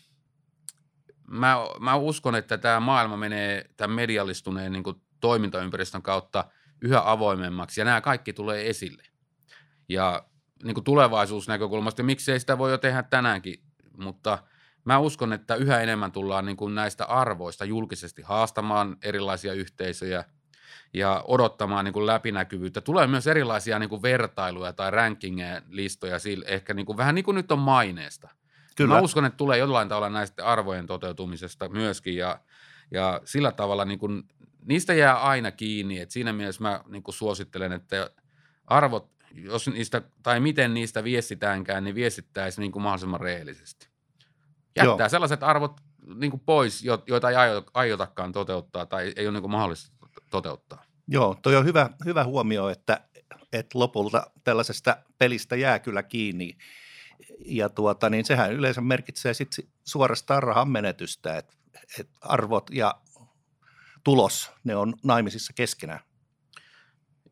mä, 1.30 1.56
mä 1.80 1.94
uskon, 1.94 2.34
että 2.34 2.58
tämä 2.58 2.80
maailma 2.80 3.16
menee 3.16 3.64
tämän 3.76 3.96
mediallistuneen 3.96 4.72
niin 4.72 4.84
toimintaympäristön 5.20 6.02
kautta 6.02 6.44
yhä 6.80 7.02
avoimemmaksi 7.04 7.80
ja 7.80 7.84
nämä 7.84 8.00
kaikki 8.00 8.32
tulee 8.32 8.70
esille. 8.70 9.02
Ja 9.88 10.24
niin 10.62 10.74
kuin 10.74 10.84
tulevaisuusnäkökulmasta, 10.84 12.02
miksei 12.02 12.40
sitä 12.40 12.58
voi 12.58 12.70
jo 12.70 12.78
tehdä 12.78 13.02
tänäänkin, 13.02 13.62
mutta– 13.96 14.38
mä 14.84 14.98
uskon, 14.98 15.32
että 15.32 15.54
yhä 15.54 15.80
enemmän 15.80 16.12
tullaan 16.12 16.44
niin 16.44 16.56
kuin 16.56 16.74
näistä 16.74 17.04
arvoista 17.04 17.64
julkisesti 17.64 18.22
haastamaan 18.22 18.96
erilaisia 19.02 19.52
yhteisöjä 19.52 20.24
ja 20.94 21.24
odottamaan 21.26 21.84
niin 21.84 21.92
kuin 21.92 22.06
läpinäkyvyyttä. 22.06 22.80
Tulee 22.80 23.06
myös 23.06 23.26
erilaisia 23.26 23.78
niin 23.78 23.90
kuin 23.90 24.02
vertailuja 24.02 24.72
tai 24.72 24.90
rankingeja, 24.90 25.62
listoja, 25.68 26.16
ehkä 26.46 26.74
niin 26.74 26.86
kuin, 26.86 26.96
vähän 26.96 27.14
niin 27.14 27.24
kuin 27.24 27.34
nyt 27.34 27.52
on 27.52 27.58
maineesta. 27.58 28.28
Kyllä. 28.82 28.94
Mä 28.94 29.00
uskon, 29.00 29.24
että 29.24 29.36
tulee 29.36 29.58
jollain 29.58 29.88
tavalla 29.88 30.08
näistä 30.08 30.46
arvojen 30.46 30.86
toteutumisesta 30.86 31.68
myöskin 31.68 32.16
ja, 32.16 32.40
ja 32.90 33.20
sillä 33.24 33.52
tavalla 33.52 33.84
niin 33.84 33.98
kuin, 33.98 34.22
niistä 34.64 34.94
jää 34.94 35.20
aina 35.22 35.50
kiinni. 35.50 35.98
Et 35.98 36.10
siinä 36.10 36.32
mielessä 36.32 36.62
mä 36.62 36.80
niin 36.88 37.02
kuin 37.02 37.14
suosittelen, 37.14 37.72
että 37.72 38.10
arvot, 38.66 39.10
jos 39.34 39.68
niistä, 39.68 40.02
tai 40.22 40.40
miten 40.40 40.74
niistä 40.74 41.04
viestitäänkään, 41.04 41.84
niin 41.84 41.94
viestittäisiin 41.94 42.62
niin 42.62 42.72
kuin 42.72 42.82
mahdollisimman 42.82 43.20
rehellisesti 43.20 43.90
jättää 44.76 45.04
Joo. 45.04 45.08
sellaiset 45.08 45.42
arvot 45.42 45.80
niin 46.14 46.30
kuin 46.30 46.42
pois, 46.46 46.84
joita 47.06 47.30
ei 47.30 47.36
aiotakaan 47.74 48.32
toteuttaa 48.32 48.86
tai 48.86 49.12
ei 49.16 49.26
ole 49.26 49.32
niin 49.32 49.42
kuin 49.42 49.50
mahdollista 49.50 49.96
toteuttaa. 50.30 50.84
Joo, 51.08 51.36
toi 51.42 51.56
on 51.56 51.64
hyvä, 51.64 51.90
hyvä 52.04 52.24
huomio, 52.24 52.68
että, 52.68 53.00
että 53.52 53.78
lopulta 53.78 54.30
tällaisesta 54.44 54.96
pelistä 55.18 55.56
jää 55.56 55.78
kyllä 55.78 56.02
kiinni. 56.02 56.56
Ja 57.46 57.68
tuota, 57.68 58.10
niin 58.10 58.24
sehän 58.24 58.52
yleensä 58.52 58.80
merkitsee 58.80 59.34
sit 59.34 59.48
suorastaan 59.84 60.42
rahan 60.42 60.68
menetystä, 60.70 61.36
että, 61.38 61.56
että 61.98 62.18
arvot 62.20 62.70
ja 62.70 62.94
tulos, 64.04 64.50
ne 64.64 64.76
on 64.76 64.94
naimisissa 65.04 65.52
keskenään. 65.52 66.00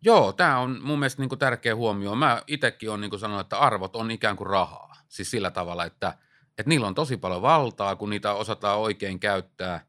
Joo, 0.02 0.32
tämä 0.32 0.58
on 0.58 0.78
mun 0.82 0.98
mielestä 0.98 1.22
niin 1.22 1.28
kuin 1.28 1.38
tärkeä 1.38 1.76
huomio. 1.76 2.14
Mä 2.14 2.42
itsekin 2.46 2.90
olen 2.90 3.00
niin 3.00 3.18
sanonut, 3.18 3.46
että 3.46 3.58
arvot 3.58 3.96
on 3.96 4.10
ikään 4.10 4.36
kuin 4.36 4.50
rahaa. 4.50 4.96
Siis 5.08 5.30
sillä 5.30 5.50
tavalla, 5.50 5.84
että– 5.84 6.14
että 6.58 6.68
niillä 6.68 6.86
on 6.86 6.94
tosi 6.94 7.16
paljon 7.16 7.42
valtaa, 7.42 7.96
kun 7.96 8.10
niitä 8.10 8.32
osataan 8.32 8.78
oikein 8.78 9.20
käyttää. 9.20 9.86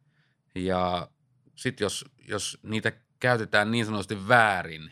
Ja 0.56 1.08
sitten 1.56 1.86
jos, 1.86 2.06
jos 2.28 2.58
niitä 2.64 2.92
käytetään 3.20 3.72
niin 3.72 3.86
sanotusti 3.86 4.28
väärin, 4.28 4.92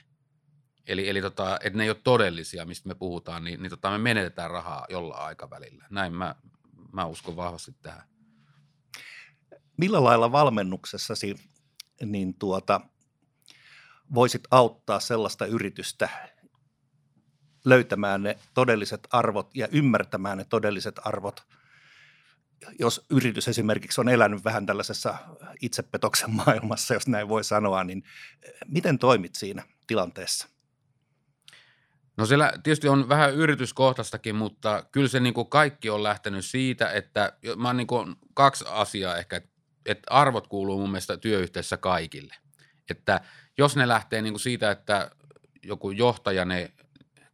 eli, 0.87 1.09
eli 1.09 1.21
tota, 1.21 1.59
että 1.63 1.77
ne 1.77 1.83
ei 1.83 1.89
ole 1.89 1.97
todellisia, 2.03 2.65
mistä 2.65 2.87
me 2.87 2.95
puhutaan, 2.95 3.43
niin, 3.43 3.61
niin 3.61 3.69
tota, 3.69 3.89
me 3.89 3.97
menetetään 3.97 4.51
rahaa 4.51 4.85
jollain 4.89 5.21
aikavälillä. 5.23 5.85
Näin 5.89 6.13
mä, 6.13 6.35
mä 6.91 7.05
uskon 7.05 7.35
vahvasti 7.35 7.75
tähän. 7.81 8.03
Millä 9.77 10.03
lailla 10.03 10.31
valmennuksessasi 10.31 11.35
niin 12.05 12.33
tuota, 12.33 12.81
voisit 14.13 14.47
auttaa 14.51 14.99
sellaista 14.99 15.45
yritystä 15.45 16.09
löytämään 17.65 18.23
ne 18.23 18.39
todelliset 18.53 19.07
arvot 19.11 19.55
ja 19.55 19.67
ymmärtämään 19.71 20.37
ne 20.37 20.45
todelliset 20.45 20.99
arvot– 21.03 21.43
jos 22.79 23.05
yritys 23.09 23.47
esimerkiksi 23.47 24.01
on 24.01 24.09
elänyt 24.09 24.43
vähän 24.43 24.65
tällaisessa 24.65 25.17
itsepetoksen 25.61 26.35
maailmassa, 26.45 26.93
jos 26.93 27.07
näin 27.07 27.29
voi 27.29 27.43
sanoa, 27.43 27.83
niin 27.83 28.03
eh, 28.43 28.53
miten 28.67 28.99
toimit 28.99 29.35
siinä 29.35 29.63
tilanteessa? 29.87 30.47
No 32.17 32.25
siellä 32.25 32.53
tietysti 32.63 32.87
on 32.87 33.09
vähän 33.09 33.33
yrityskohtaistakin, 33.33 34.35
mutta 34.35 34.83
kyllä 34.91 35.07
se 35.07 35.19
niin 35.19 35.33
kuin 35.33 35.49
kaikki 35.49 35.89
on 35.89 36.03
lähtenyt 36.03 36.45
siitä, 36.45 36.91
että 36.91 37.33
mä 37.57 37.73
niin 37.73 37.87
kuin 37.87 38.15
kaksi 38.33 38.65
asiaa 38.67 39.17
ehkä, 39.17 39.41
että 39.85 40.13
arvot 40.13 40.47
kuuluu 40.47 40.79
mun 40.79 40.89
mielestä 40.89 41.17
työyhteisössä 41.17 41.77
kaikille. 41.77 42.35
Että 42.89 43.21
jos 43.57 43.75
ne 43.75 43.87
lähtee 43.87 44.21
niin 44.21 44.33
kuin 44.33 44.39
siitä, 44.39 44.71
että 44.71 45.11
joku 45.63 45.91
johtaja 45.91 46.45
ne 46.45 46.71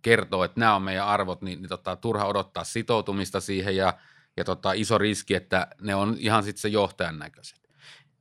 kertoo, 0.01 0.43
että 0.43 0.59
nämä 0.59 0.75
on 0.75 0.81
meidän 0.81 1.07
arvot, 1.07 1.41
niin, 1.41 1.61
niin 1.61 1.69
tota, 1.69 1.95
turha 1.95 2.25
odottaa 2.25 2.63
sitoutumista 2.63 3.39
siihen 3.39 3.75
ja– 3.75 3.93
ja 4.37 4.43
tota, 4.43 4.73
iso 4.73 4.97
riski, 4.97 5.35
että 5.35 5.67
ne 5.81 5.95
on 5.95 6.15
ihan 6.19 6.43
sitten 6.43 6.61
se 6.61 6.67
johtajan 6.67 7.19
näköiset. 7.19 7.59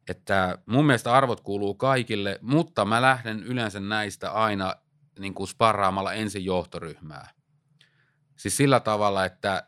Että 0.09 0.59
mun 0.66 0.87
mielestä 0.87 1.12
arvot 1.12 1.40
kuuluu 1.40 1.75
kaikille, 1.75 2.38
mutta 2.42 2.85
mä 2.85 3.02
lähden 3.02 3.42
yleensä 3.42 3.81
näistä 3.81 4.33
aina 4.33 4.75
niin 5.19 5.35
kuin 5.35 5.49
sparraamalla 5.49 6.12
ensin 6.12 6.45
johtoryhmää. 6.45 7.31
Siis 8.37 8.57
sillä 8.57 8.81
tavalla, 8.81 9.25
että, 9.25 9.66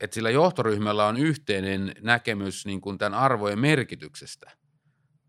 että 0.00 0.14
sillä 0.14 0.30
johtoryhmällä 0.30 1.06
on 1.06 1.16
yhteinen 1.16 1.94
näkemys 2.00 2.66
niin 2.66 2.80
kuin 2.80 2.98
tämän 2.98 3.18
arvojen 3.18 3.58
merkityksestä. 3.58 4.50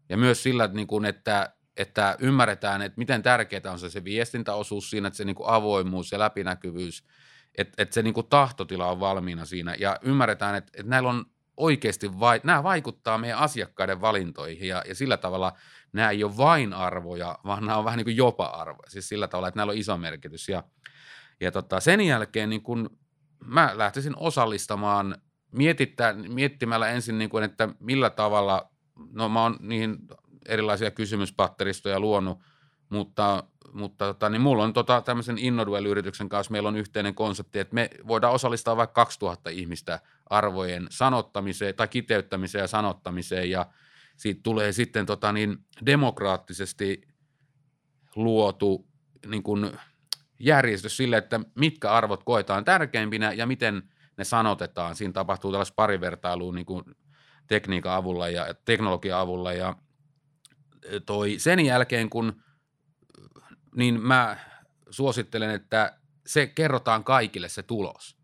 Ja 0.09 0.17
myös 0.17 0.43
sillä, 0.43 0.67
niin 0.67 0.87
kuin, 0.87 1.05
että, 1.05 1.53
että 1.77 2.15
ymmärretään, 2.19 2.81
että 2.81 2.97
miten 2.97 3.23
tärkeää 3.23 3.71
on 3.71 3.79
se, 3.79 3.89
se 3.89 4.03
viestintäosuus 4.03 4.89
siinä, 4.89 5.07
että 5.07 5.17
se 5.17 5.25
niin 5.25 5.35
kuin 5.35 5.49
avoimuus 5.49 6.11
ja 6.11 6.19
läpinäkyvyys– 6.19 7.03
että 7.57 7.83
et 7.83 7.93
se 7.93 8.01
niin 8.01 8.13
kuin 8.13 8.27
tahtotila 8.27 8.91
on 8.91 8.99
valmiina 8.99 9.45
siinä 9.45 9.75
ja 9.79 9.99
ymmärretään, 10.01 10.55
että 10.55 10.71
et 10.77 10.85
näillä 10.85 11.09
on 11.09 11.25
oikeasti, 11.57 12.19
vai, 12.19 12.41
nämä 12.43 12.63
vaikuttaa 12.63 13.17
meidän 13.17 13.37
asiakkaiden 13.37 14.01
valintoihin 14.01 14.67
ja, 14.67 14.83
ja 14.87 14.95
sillä 14.95 15.17
tavalla 15.17 15.53
nämä 15.95 16.09
ei 16.09 16.23
ole 16.23 16.37
vain 16.37 16.73
arvoja, 16.73 17.39
vaan 17.45 17.65
nämä 17.65 17.77
on 17.77 17.85
vähän 17.85 17.97
niin 17.97 18.05
kuin 18.05 18.17
jopa 18.17 18.45
arvoja, 18.45 18.89
siis 18.89 19.09
sillä 19.09 19.27
tavalla, 19.27 19.47
että 19.47 19.59
näillä 19.59 19.71
on 19.71 19.77
iso 19.77 19.97
merkitys. 19.97 20.49
Ja, 20.49 20.63
ja 21.41 21.51
tota, 21.51 21.79
sen 21.79 22.01
jälkeen 22.01 22.49
niin 22.49 22.61
kun 22.61 22.97
mä 23.45 23.71
lähtisin 23.73 24.13
osallistamaan 24.17 25.17
miettimällä 26.27 26.89
ensin, 26.89 27.17
niin 27.17 27.29
kuin, 27.29 27.43
että 27.43 27.69
millä 27.79 28.09
tavalla, 28.09 28.69
no 29.11 29.29
mä 29.29 29.41
oon 29.41 29.57
niihin 29.59 29.97
erilaisia 30.45 30.91
kysymyspatteristoja 30.91 31.99
luonut, 31.99 32.39
mutta, 32.89 33.43
mutta 33.73 34.05
tota, 34.05 34.29
niin 34.29 34.41
mulla 34.41 34.63
on 34.63 34.73
tota, 34.73 35.01
tämmöisen 35.01 35.37
Innoduel-yrityksen 35.37 36.29
kanssa, 36.29 36.51
meillä 36.51 36.69
on 36.69 36.75
yhteinen 36.75 37.15
konsepti, 37.15 37.59
että 37.59 37.75
me 37.75 37.89
voidaan 38.07 38.33
osallistaa 38.33 38.77
vaikka 38.77 38.93
2000 38.93 39.49
ihmistä 39.49 39.99
arvojen 40.29 40.87
sanottamiseen 40.89 41.75
tai 41.75 41.87
kiteyttämiseen 41.87 42.61
ja 42.61 42.67
sanottamiseen. 42.67 43.49
Ja 43.49 43.65
siitä 44.17 44.39
tulee 44.43 44.71
sitten 44.71 45.05
tota, 45.05 45.31
niin 45.31 45.57
demokraattisesti 45.85 47.01
luotu 48.15 48.87
niin 49.27 49.43
kuin 49.43 49.71
järjestys 50.39 50.97
sille, 50.97 51.17
että 51.17 51.39
mitkä 51.55 51.91
arvot 51.91 52.23
koetaan 52.23 52.65
tärkeimpinä 52.65 53.33
ja 53.33 53.45
miten 53.45 53.83
ne 54.17 54.23
sanotetaan. 54.23 54.95
Siinä 54.95 55.13
tapahtuu 55.13 55.51
tällaista 55.51 55.75
parivertailua 55.75 56.53
niin 56.53 56.65
kuin 56.65 56.83
tekniikan 57.47 57.93
avulla 57.93 58.29
ja 58.29 58.55
teknologian 58.65 59.19
avulla 59.19 59.53
ja 59.53 59.75
toi 61.05 61.39
sen 61.39 61.59
jälkeen, 61.59 62.09
kun 62.09 62.43
niin 63.75 64.01
mä 64.01 64.37
suosittelen, 64.89 65.49
että 65.49 65.99
se 66.25 66.47
kerrotaan 66.47 67.03
kaikille 67.03 67.49
se 67.49 67.63
tulos. 67.63 68.17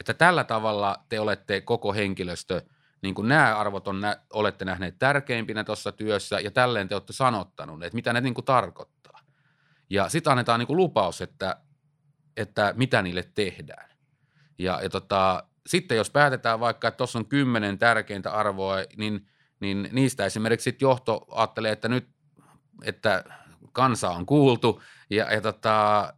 Että 0.00 0.14
tällä 0.14 0.44
tavalla 0.44 1.04
te 1.08 1.20
olette 1.20 1.60
koko 1.60 1.92
henkilöstö, 1.92 2.62
niin 3.02 3.14
kuin 3.14 3.28
nämä 3.28 3.56
arvot 3.56 3.88
on, 3.88 4.00
nä, 4.00 4.16
olette 4.32 4.64
nähneet 4.64 4.98
tärkeimpinä 4.98 5.64
tuossa 5.64 5.92
työssä 5.92 6.40
ja 6.40 6.50
tälleen 6.50 6.88
te 6.88 6.94
olette 6.94 7.12
sanottanut, 7.12 7.82
että 7.82 7.94
mitä 7.94 8.12
ne 8.12 8.20
niin 8.20 8.34
kuin 8.34 8.44
tarkoittaa. 8.44 9.20
Ja 9.90 10.08
sitten 10.08 10.30
annetaan 10.30 10.58
niin 10.60 10.66
kuin 10.66 10.76
lupaus, 10.76 11.20
että, 11.20 11.56
että 12.36 12.74
mitä 12.76 13.02
niille 13.02 13.28
tehdään. 13.34 13.90
Ja, 14.58 14.80
ja 14.82 14.90
tota, 14.90 15.44
sitten 15.66 15.96
jos 15.96 16.10
päätetään 16.10 16.60
vaikka, 16.60 16.88
että 16.88 16.96
tuossa 16.96 17.18
on 17.18 17.26
kymmenen 17.26 17.78
tärkeintä 17.78 18.32
arvoa, 18.32 18.76
niin, 18.96 19.28
niin 19.60 19.88
niistä 19.92 20.24
esimerkiksi 20.24 20.64
sit 20.64 20.82
johto 20.82 21.26
ajattelee, 21.30 21.72
että 21.72 21.88
nyt, 21.88 22.08
että 22.84 23.24
kansa 23.72 24.10
on 24.10 24.26
kuultu 24.26 24.82
ja, 25.10 25.32
ja 25.32 25.40
tota, 25.40 26.12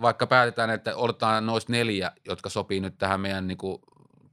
vaikka 0.00 0.26
päätetään, 0.26 0.70
että 0.70 0.96
otetaan 0.96 1.46
noista 1.46 1.72
neljä, 1.72 2.12
jotka 2.28 2.48
sopii 2.48 2.80
nyt 2.80 2.98
tähän 2.98 3.20
meidän 3.20 3.46
niin 3.46 3.58
kuin, 3.58 3.78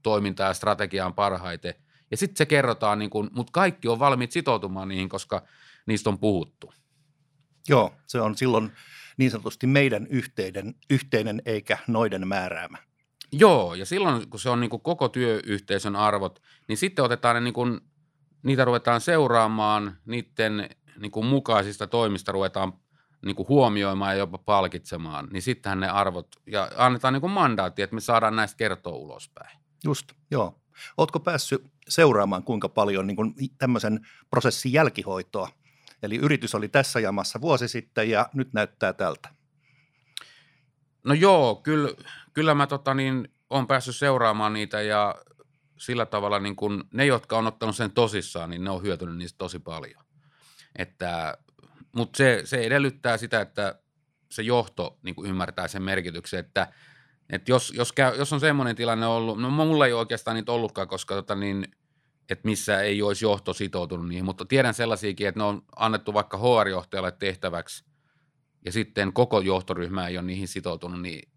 toimintaan 0.03 0.49
ja 0.49 0.53
strategiaan 0.53 1.13
parhaiten. 1.13 1.73
Ja 2.11 2.17
sitten 2.17 2.37
se 2.37 2.45
kerrotaan, 2.45 2.99
niin 2.99 3.09
kuin, 3.09 3.29
mutta 3.33 3.51
kaikki 3.51 3.87
on 3.87 3.99
valmiit 3.99 4.31
sitoutumaan 4.31 4.87
niihin, 4.87 5.09
koska 5.09 5.41
niistä 5.85 6.09
on 6.09 6.19
puhuttu. 6.19 6.73
Joo, 7.69 7.93
se 8.07 8.21
on 8.21 8.37
silloin 8.37 8.71
niin 9.17 9.31
sanotusti 9.31 9.67
meidän 9.67 10.07
yhteinen, 10.07 10.75
yhteinen 10.89 11.41
eikä 11.45 11.77
noiden 11.87 12.27
määräämä. 12.27 12.77
Joo, 13.31 13.73
ja 13.73 13.85
silloin 13.85 14.29
kun 14.29 14.39
se 14.39 14.49
on 14.49 14.59
niin 14.59 14.69
kuin 14.69 14.81
koko 14.81 15.09
työyhteisön 15.09 15.95
arvot, 15.95 16.41
niin 16.67 16.77
sitten 16.77 17.05
otetaan 17.05 17.35
ne 17.35 17.41
niin 17.41 17.53
kuin, 17.53 17.81
niitä 18.43 18.65
ruvetaan 18.65 19.01
seuraamaan, 19.01 19.97
niiden 20.05 20.69
niin 20.99 21.11
kuin 21.11 21.25
mukaisista 21.25 21.87
toimista 21.87 22.31
ruvetaan 22.31 22.73
niin 23.25 23.35
kuin 23.35 23.47
huomioimaan 23.47 24.13
ja 24.13 24.19
jopa 24.19 24.37
palkitsemaan, 24.37 25.27
niin 25.31 25.41
sittenhän 25.41 25.79
ne 25.79 25.89
arvot, 25.89 26.27
ja 26.47 26.71
annetaan 26.77 27.13
niin 27.13 27.21
kuin 27.21 27.33
mandaatti, 27.33 27.81
että 27.81 27.93
me 27.93 28.01
saadaan 28.01 28.35
näistä 28.35 28.57
kertoa 28.57 28.95
ulospäin. 28.95 29.59
Just, 29.83 30.11
joo. 30.31 30.61
Oletko 30.97 31.19
päässyt 31.19 31.63
seuraamaan 31.87 32.43
kuinka 32.43 32.69
paljon 32.69 33.07
niin 33.07 33.15
kuin 33.15 33.33
tämmöisen 33.57 34.07
prosessin 34.29 34.73
jälkihoitoa? 34.73 35.49
Eli 36.03 36.15
yritys 36.15 36.55
oli 36.55 36.69
tässä 36.69 36.99
jamassa 36.99 37.41
vuosi 37.41 37.67
sitten 37.67 38.09
ja 38.09 38.29
nyt 38.33 38.53
näyttää 38.53 38.93
tältä. 38.93 39.29
No 41.03 41.13
joo, 41.13 41.55
kyllä, 41.55 41.89
kyllä 42.33 42.55
mä 42.55 42.67
tota 42.67 42.93
niin, 42.93 43.33
olen 43.49 43.67
päässyt 43.67 43.95
seuraamaan 43.95 44.53
niitä 44.53 44.81
ja 44.81 45.15
sillä 45.77 46.05
tavalla 46.05 46.39
niin 46.39 46.55
kun 46.55 46.87
ne, 46.93 47.05
jotka 47.05 47.37
on 47.37 47.47
ottanut 47.47 47.75
sen 47.75 47.91
tosissaan, 47.91 48.49
niin 48.49 48.63
ne 48.63 48.69
on 48.69 48.83
hyötynyt 48.83 49.17
niistä 49.17 49.37
tosi 49.37 49.59
paljon. 49.59 50.03
Että, 50.75 51.37
mutta 51.95 52.17
se, 52.17 52.41
se 52.45 52.57
edellyttää 52.57 53.17
sitä, 53.17 53.41
että 53.41 53.79
se 54.31 54.41
johto 54.41 54.99
niin 55.03 55.15
ymmärtää 55.25 55.67
sen 55.67 55.81
merkityksen, 55.81 56.39
että, 56.39 56.73
että 57.29 57.51
jos, 57.51 57.73
jos, 57.75 57.91
käy, 57.91 58.17
jos 58.17 58.33
on 58.33 58.39
semmoinen 58.39 58.75
tilanne 58.75 59.05
ollut, 59.05 59.41
no 59.41 59.49
mulla 59.49 59.85
ei 59.85 59.93
oikeastaan 59.93 60.35
niitä 60.35 60.51
ollutkaan, 60.51 60.87
koska 60.87 61.15
tota 61.15 61.35
niin, 61.35 61.67
että 62.29 62.47
missä 62.47 62.81
ei 62.81 63.01
olisi 63.01 63.25
johto 63.25 63.53
sitoutunut 63.53 64.07
niihin, 64.07 64.25
mutta 64.25 64.45
tiedän 64.45 64.73
sellaisiakin, 64.73 65.27
että 65.27 65.39
ne 65.39 65.43
on 65.43 65.61
annettu 65.75 66.13
vaikka 66.13 66.37
HR-johtajalle 66.37 67.11
tehtäväksi 67.11 67.85
ja 68.65 68.71
sitten 68.71 69.13
koko 69.13 69.41
johtoryhmä 69.41 70.07
ei 70.07 70.17
ole 70.17 70.25
niihin 70.25 70.47
sitoutunut, 70.47 71.01
niin 71.01 71.31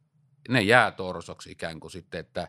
ne 0.48 0.62
jää 0.62 0.90
torsoksi 0.90 1.50
ikään 1.50 1.80
kuin 1.80 1.90
sitten, 1.90 2.20
että, 2.20 2.48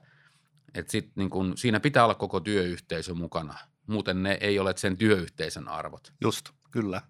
että 0.73 0.91
sit 0.91 1.11
niin 1.15 1.29
kuin, 1.29 1.57
siinä 1.57 1.79
pitää 1.79 2.03
olla 2.03 2.15
koko 2.15 2.39
työyhteisö 2.39 3.13
mukana. 3.13 3.57
Muuten 3.87 4.23
ne 4.23 4.37
ei 4.41 4.59
ole 4.59 4.73
sen 4.77 4.97
työyhteisön 4.97 5.67
arvot. 5.67 6.13
Just, 6.21 6.49
kyllä. 6.71 7.01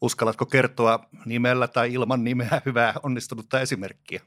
Uskallatko 0.00 0.46
kertoa 0.46 1.08
nimellä 1.24 1.68
tai 1.68 1.92
ilman 1.92 2.24
nimeä 2.24 2.62
hyvää 2.66 2.94
onnistunutta 3.02 3.60
esimerkkiä? 3.60 4.20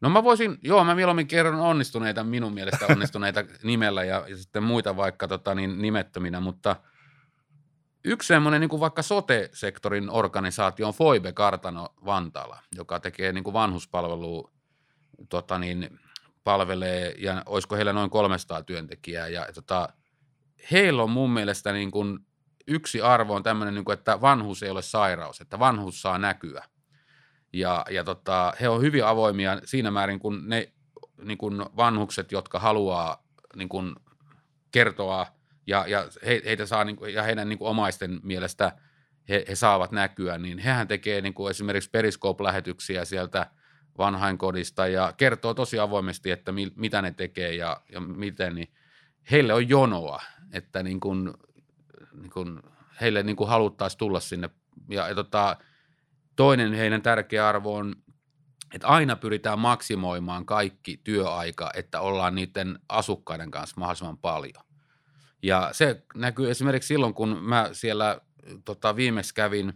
No 0.00 0.10
mä 0.10 0.24
voisin, 0.24 0.58
joo 0.62 0.84
mä 0.84 0.94
mieluummin 0.94 1.26
kerron 1.26 1.60
onnistuneita, 1.60 2.24
minun 2.24 2.54
mielestä 2.54 2.86
onnistuneita 2.92 3.44
nimellä 3.62 4.04
ja, 4.04 4.24
ja 4.28 4.36
sitten 4.36 4.62
muita 4.62 4.96
vaikka 4.96 5.28
tota, 5.28 5.54
niin, 5.54 5.82
nimettöminä, 5.82 6.40
mutta 6.40 6.76
yksi 8.04 8.26
semmoinen 8.26 8.60
niin 8.60 8.68
kuin 8.68 8.80
vaikka 8.80 9.02
sote-sektorin 9.02 10.10
organisaatio 10.10 10.88
on 10.88 10.94
Foibe 10.94 11.32
Kartano 11.32 11.88
Vantaalla, 12.04 12.58
joka 12.76 13.00
tekee 13.00 13.32
niin 13.32 13.44
kuin 13.44 13.54
vanhuspalvelua, 13.54 14.50
tota, 15.28 15.58
niin, 15.58 15.98
palvelee 16.44 17.14
ja 17.18 17.42
olisiko 17.46 17.76
heillä 17.76 17.92
noin 17.92 18.10
300 18.10 18.62
työntekijää 18.62 19.28
ja 19.28 19.46
tota, 19.54 19.88
heillä 20.70 21.02
on 21.02 21.10
mun 21.10 21.30
mielestä 21.30 21.72
niin 21.72 21.90
kuin 21.90 22.18
yksi 22.66 23.02
arvo 23.02 23.34
on 23.34 23.42
tämmöinen, 23.42 23.74
niin 23.74 23.84
kuin, 23.84 23.98
että 23.98 24.20
vanhuus 24.20 24.62
ei 24.62 24.70
ole 24.70 24.82
sairaus, 24.82 25.40
että 25.40 25.58
vanhuus 25.58 26.02
saa 26.02 26.18
näkyä. 26.18 26.64
Ja, 27.52 27.84
ja 27.90 28.04
tota, 28.04 28.52
he 28.60 28.68
on 28.68 28.82
hyvin 28.82 29.04
avoimia 29.04 29.60
siinä 29.64 29.90
määrin, 29.90 30.18
kun 30.18 30.48
ne 30.48 30.72
niin 31.22 31.38
kuin 31.38 31.64
vanhukset, 31.76 32.32
jotka 32.32 32.58
haluaa 32.58 33.24
niin 33.56 33.68
kuin 33.68 33.94
kertoa 34.70 35.26
ja, 35.66 35.84
ja 35.86 36.08
he, 36.26 36.42
heitä 36.44 36.66
saa, 36.66 36.84
niin 36.84 36.96
kuin, 36.96 37.14
ja 37.14 37.22
heidän 37.22 37.48
niin 37.48 37.58
kuin 37.58 37.68
omaisten 37.68 38.20
mielestä 38.22 38.72
he, 39.28 39.44
he 39.48 39.54
saavat 39.54 39.92
näkyä, 39.92 40.38
niin 40.38 40.58
hehän 40.58 40.88
tekee 40.88 41.20
niin 41.20 41.34
esimerkiksi 41.50 41.90
Periscope-lähetyksiä 41.90 43.04
sieltä 43.04 43.50
vanhainkodista 43.98 44.86
ja 44.86 45.12
kertoo 45.16 45.54
tosi 45.54 45.78
avoimesti, 45.78 46.30
että 46.30 46.52
mi, 46.52 46.72
mitä 46.76 47.02
ne 47.02 47.10
tekee 47.10 47.54
ja, 47.54 47.80
ja 47.92 48.00
miten, 48.00 48.54
niin 48.54 48.72
heille 49.30 49.54
on 49.54 49.68
jonoa, 49.68 50.22
että 50.52 50.82
niin 50.82 51.00
kuin, 51.00 51.34
niin 52.12 52.30
kuin 52.30 52.62
heille 53.00 53.22
niin 53.22 53.36
haluttaisiin 53.46 53.98
tulla 53.98 54.20
sinne. 54.20 54.50
Ja, 54.88 55.08
ja 55.08 55.14
tota, 55.14 55.56
toinen 56.38 56.72
heidän 56.72 57.02
tärkeä 57.02 57.48
arvo 57.48 57.74
on, 57.74 57.94
että 58.74 58.86
aina 58.86 59.16
pyritään 59.16 59.58
maksimoimaan 59.58 60.46
kaikki 60.46 61.00
työaika, 61.04 61.70
että 61.74 62.00
ollaan 62.00 62.34
niiden 62.34 62.78
asukkaiden 62.88 63.50
kanssa 63.50 63.76
mahdollisimman 63.78 64.18
paljon. 64.18 64.64
Ja 65.42 65.68
se 65.72 66.02
näkyy 66.14 66.50
esimerkiksi 66.50 66.86
silloin, 66.86 67.14
kun 67.14 67.38
mä 67.42 67.68
siellä 67.72 68.20
tota, 68.64 68.96
viimeksi 68.96 69.34
kävin 69.34 69.72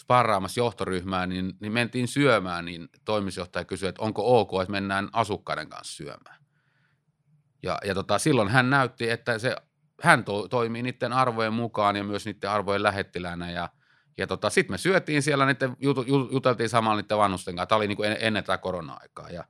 sparraamassa 0.00 0.60
johtoryhmää, 0.60 1.26
niin, 1.26 1.54
niin 1.60 1.72
mentiin 1.72 2.08
syömään, 2.08 2.64
niin 2.64 2.88
toimitusjohtaja 3.04 3.64
kysyi, 3.64 3.88
että 3.88 4.02
onko 4.02 4.40
ok, 4.40 4.50
että 4.62 4.72
mennään 4.72 5.08
asukkaiden 5.12 5.68
kanssa 5.68 5.96
syömään. 5.96 6.44
Ja, 7.62 7.78
ja 7.84 7.94
tota, 7.94 8.18
silloin 8.18 8.48
hän 8.48 8.70
näytti, 8.70 9.10
että 9.10 9.38
se, 9.38 9.56
hän 10.02 10.24
to, 10.24 10.48
toimii 10.48 10.82
niiden 10.82 11.12
arvojen 11.12 11.52
mukaan 11.52 11.96
ja 11.96 12.04
myös 12.04 12.24
niiden 12.24 12.50
arvojen 12.50 12.82
lähettilänä 12.82 13.50
ja, 13.50 13.68
ja 14.18 14.26
tota, 14.26 14.50
sitten 14.50 14.74
me 14.74 14.78
syötiin 14.78 15.22
siellä, 15.22 15.46
niiden, 15.46 15.76
jut, 15.80 16.08
jut, 16.08 16.32
juteltiin 16.32 16.68
samalla 16.68 17.00
niiden 17.02 17.18
vanhusten 17.18 17.56
kanssa. 17.56 17.66
Tämä 17.66 17.76
oli 17.76 17.88
niin 17.88 17.96
kuin 17.96 18.16
ennen 18.20 18.44
tätä 18.44 18.58
korona-aikaa 18.58 19.30
ja 19.30 19.44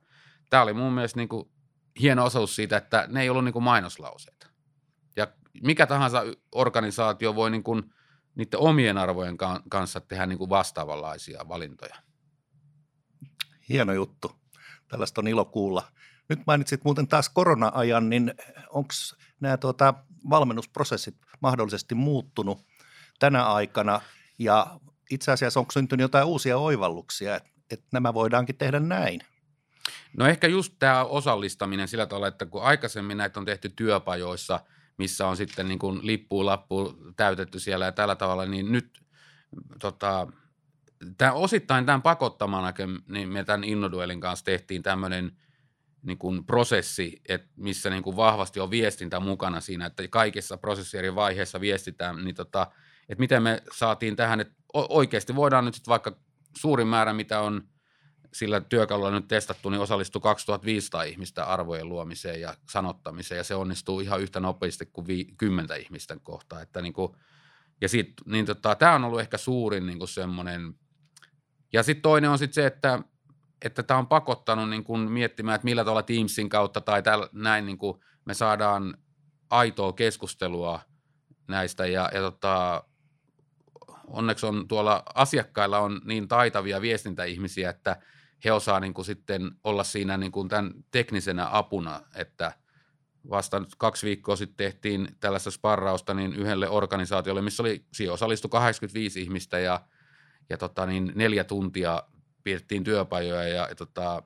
tämä 0.49 0.63
oli 0.63 0.73
mun 0.73 0.93
mielestä 0.93 1.19
niin 1.19 1.29
kuin 1.29 1.49
hieno 2.01 2.25
osoitus 2.25 2.55
siitä, 2.55 2.77
että 2.77 3.05
ne 3.09 3.21
ei 3.21 3.29
ollut 3.29 3.43
niin 3.43 3.53
kuin 3.53 3.63
mainoslauseita. 3.63 4.47
Ja 5.15 5.27
mikä 5.63 5.87
tahansa 5.87 6.23
organisaatio 6.55 7.35
voi 7.35 7.51
niin 7.51 7.63
kuin 7.63 7.83
niiden 8.35 8.59
omien 8.59 8.97
arvojen 8.97 9.37
kanssa 9.69 10.01
tehdä 10.01 10.25
niin 10.25 10.37
kuin 10.37 10.49
vastaavanlaisia 10.49 11.45
valintoja. 11.49 11.95
Hieno 13.69 13.93
juttu. 13.93 14.31
Tällaista 14.87 15.21
on 15.21 15.27
ilo 15.27 15.45
kuulla. 15.45 15.83
Nyt 16.29 16.39
mainitsit 16.47 16.83
muuten 16.83 17.07
taas 17.07 17.29
korona-ajan, 17.29 18.09
niin 18.09 18.33
onko 18.69 18.93
nämä 19.39 19.57
tuota, 19.57 19.93
valmennusprosessit 20.29 21.15
mahdollisesti 21.41 21.95
muuttunut 21.95 22.65
tänä 23.19 23.45
aikana 23.45 24.01
ja 24.39 24.79
itse 25.09 25.31
asiassa 25.31 25.59
onko 25.59 25.71
syntynyt 25.71 26.03
jotain 26.03 26.25
uusia 26.25 26.57
oivalluksia, 26.57 27.35
että, 27.35 27.85
nämä 27.93 28.13
voidaankin 28.13 28.57
tehdä 28.57 28.79
näin? 28.79 29.21
No 30.17 30.27
ehkä 30.27 30.47
just 30.47 30.73
tämä 30.79 31.03
osallistaminen 31.03 31.87
sillä 31.87 32.05
tavalla, 32.05 32.27
että 32.27 32.45
kun 32.45 32.63
aikaisemmin 32.63 33.17
näitä 33.17 33.39
on 33.39 33.45
tehty 33.45 33.69
työpajoissa, 33.69 34.59
missä 34.97 35.27
on 35.27 35.37
sitten 35.37 35.67
niin 35.67 35.79
kuin 35.79 35.99
lippu, 36.07 36.45
lappu 36.45 36.97
täytetty 37.15 37.59
siellä 37.59 37.85
ja 37.85 37.91
tällä 37.91 38.15
tavalla, 38.15 38.45
niin 38.45 38.71
nyt 38.71 39.03
tota, 39.79 40.27
tämä, 41.17 41.31
osittain 41.31 41.85
tämän 41.85 42.01
pakottamana, 42.01 42.73
niin 43.07 43.29
me 43.29 43.43
tämän 43.43 43.63
Innoduelin 43.63 44.19
kanssa 44.19 44.45
tehtiin 44.45 44.83
tämmöinen 44.83 45.31
niin 46.01 46.17
kuin 46.17 46.45
prosessi, 46.45 47.21
että 47.29 47.47
missä 47.55 47.89
niin 47.89 48.03
kuin 48.03 48.15
vahvasti 48.15 48.59
on 48.59 48.71
viestintä 48.71 49.19
mukana 49.19 49.61
siinä, 49.61 49.85
että 49.85 50.07
kaikissa 50.07 50.57
prosessi 50.57 51.15
vaiheissa 51.15 51.61
viestitään, 51.61 52.23
niin 52.23 52.35
tota, 52.35 52.71
että 53.09 53.19
miten 53.19 53.43
me 53.43 53.63
saatiin 53.71 54.15
tähän, 54.15 54.39
että 54.39 54.53
oikeasti 54.73 55.35
voidaan 55.35 55.65
nyt 55.65 55.73
sitten 55.73 55.89
vaikka 55.89 56.17
suurin 56.57 56.87
määrä, 56.87 57.13
mitä 57.13 57.39
on 57.39 57.63
sillä 58.33 58.61
työkalulla 58.61 59.11
nyt 59.11 59.27
testattu, 59.27 59.69
niin 59.69 59.81
osallistui 59.81 60.21
2500 60.21 61.03
ihmistä 61.03 61.45
arvojen 61.45 61.89
luomiseen 61.89 62.41
ja 62.41 62.55
sanottamiseen, 62.69 63.37
ja 63.37 63.43
se 63.43 63.55
onnistuu 63.55 63.99
ihan 63.99 64.21
yhtä 64.21 64.39
nopeasti 64.39 64.85
kuin 64.85 65.07
vi- 65.07 65.33
10 65.37 65.81
ihmisten 65.81 66.19
kohtaa. 66.19 66.61
Että 66.61 66.81
niin 66.81 66.93
kuin, 66.93 67.11
ja 67.81 67.87
niin 68.25 68.45
tota, 68.45 68.75
tämä 68.75 68.95
on 68.95 69.03
ollut 69.03 69.19
ehkä 69.19 69.37
suurin 69.37 69.85
niin 69.85 70.07
semmoinen, 70.07 70.73
ja 71.73 71.83
sitten 71.83 72.01
toinen 72.01 72.29
on 72.29 72.37
sitten 72.37 72.53
se, 72.53 72.65
että 72.65 72.99
että 73.63 73.83
tämä 73.83 73.97
on 73.97 74.07
pakottanut 74.07 74.69
niin 74.69 74.83
kuin 74.83 75.11
miettimään, 75.11 75.55
että 75.55 75.65
millä 75.65 75.83
tavalla 75.83 76.03
Teamsin 76.03 76.49
kautta 76.49 76.81
tai 76.81 77.03
täl, 77.03 77.27
näin 77.31 77.65
niin 77.65 77.77
kuin 77.77 77.99
me 78.25 78.33
saadaan 78.33 78.97
aitoa 79.49 79.93
keskustelua 79.93 80.79
näistä 81.47 81.85
ja, 81.85 82.09
ja 82.13 82.21
tota, 82.21 82.83
onneksi 84.13 84.45
on 84.45 84.67
tuolla 84.67 85.03
asiakkailla 85.15 85.79
on 85.79 86.01
niin 86.05 86.27
taitavia 86.27 86.81
viestintäihmisiä, 86.81 87.69
että 87.69 87.97
he 88.45 88.51
osaa 88.51 88.79
niin 88.79 88.93
kuin 88.93 89.05
sitten 89.05 89.51
olla 89.63 89.83
siinä 89.83 90.17
niin 90.17 90.31
kuin 90.31 90.49
tämän 90.49 90.73
teknisenä 90.91 91.47
apuna, 91.51 92.01
että 92.15 92.53
vasta 93.29 93.61
kaksi 93.77 94.05
viikkoa 94.05 94.35
sitten 94.35 94.57
tehtiin 94.57 95.07
tällaista 95.19 95.51
sparrausta 95.51 96.13
niin 96.13 96.33
yhdelle 96.33 96.69
organisaatiolle, 96.69 97.41
missä 97.41 97.63
oli, 97.63 97.85
siihen 97.93 98.13
osallistui 98.13 98.49
85 98.49 99.21
ihmistä 99.21 99.59
ja, 99.59 99.81
ja 100.49 100.57
tota, 100.57 100.85
niin 100.85 101.11
neljä 101.15 101.43
tuntia 101.43 102.03
pidettiin 102.43 102.83
työpajoja 102.83 103.47
ja, 103.47 103.67
ja 103.69 103.75
tota, 103.75 104.23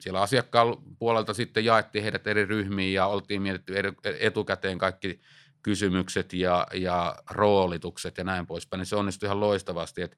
siellä 0.00 0.20
asiakkaan 0.20 0.76
puolelta 0.98 1.34
sitten 1.34 1.64
jaettiin 1.64 2.02
heidät 2.02 2.26
eri 2.26 2.44
ryhmiin 2.44 2.94
ja 2.94 3.06
oltiin 3.06 3.42
mietitty 3.42 3.74
etukäteen 4.20 4.78
kaikki 4.78 5.20
kysymykset 5.66 6.32
ja, 6.32 6.66
ja 6.74 7.16
roolitukset 7.30 8.18
ja 8.18 8.24
näin 8.24 8.46
poispäin, 8.46 8.78
niin 8.78 8.86
se 8.86 8.96
onnistui 8.96 9.26
ihan 9.26 9.40
loistavasti, 9.40 10.02
että, 10.02 10.16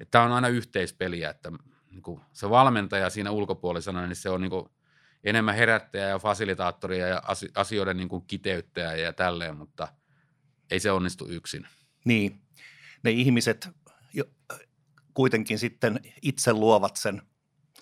että 0.00 0.10
tämä 0.10 0.24
on 0.24 0.32
aina 0.32 0.48
yhteispeliä, 0.48 1.30
että 1.30 1.52
niin 1.90 2.02
kuin 2.02 2.20
se 2.32 2.50
valmentaja 2.50 3.10
siinä 3.10 3.30
ulkopuolisena, 3.30 4.06
niin 4.06 4.16
se 4.16 4.30
on 4.30 4.40
niin 4.40 4.50
kuin 4.50 4.68
enemmän 5.24 5.54
herättäjä 5.54 6.08
ja 6.08 6.18
fasilitaattoria 6.18 7.06
ja 7.06 7.22
asioiden 7.54 7.96
niin 7.96 8.08
kuin 8.08 8.24
kiteyttäjä 8.26 8.96
ja 8.96 9.12
tälleen, 9.12 9.56
mutta 9.56 9.88
ei 10.70 10.80
se 10.80 10.90
onnistu 10.90 11.28
yksin. 11.28 11.66
Niin, 12.04 12.42
ne 13.02 13.10
ihmiset 13.10 13.68
kuitenkin 15.14 15.58
sitten 15.58 16.00
itse 16.22 16.52
luovat 16.52 16.96
sen 16.96 17.22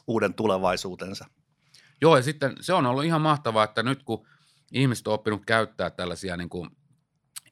uuden 0.06 0.34
tulevaisuutensa. 0.34 1.24
Joo, 2.00 2.16
ja 2.16 2.22
sitten 2.22 2.56
se 2.60 2.72
on 2.72 2.86
ollut 2.86 3.04
ihan 3.04 3.20
mahtavaa, 3.20 3.64
että 3.64 3.82
nyt 3.82 4.02
kun 4.02 4.26
ihmiset 4.72 5.06
on 5.06 5.14
oppinut 5.14 5.46
käyttää 5.46 5.90
tällaisia 5.90 6.36
niin 6.36 6.48
kuin 6.48 6.70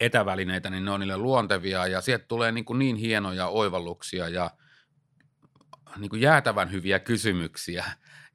etävälineitä, 0.00 0.70
niin 0.70 0.84
ne 0.84 0.90
on 0.90 1.00
niille 1.00 1.16
luontevia 1.16 1.86
ja 1.86 2.00
sieltä 2.00 2.24
tulee 2.28 2.52
niin, 2.52 2.64
kuin 2.64 2.78
niin 2.78 2.96
hienoja 2.96 3.46
oivalluksia 3.46 4.28
ja 4.28 4.50
niin 5.96 6.10
kuin 6.10 6.22
jäätävän 6.22 6.72
hyviä 6.72 6.98
kysymyksiä, 6.98 7.84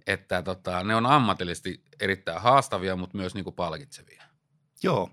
että 0.08 0.41
tota, 0.41 0.84
ne 0.84 0.95
on 0.95 1.06
ammatillisesti 1.06 1.84
erittäin 2.00 2.41
haastavia, 2.41 2.95
mutta 2.95 3.17
myös 3.17 3.36
niin 3.36 3.43
kuin 3.43 3.56
palkitsevia. 3.56 4.24
Joo. 4.84 5.10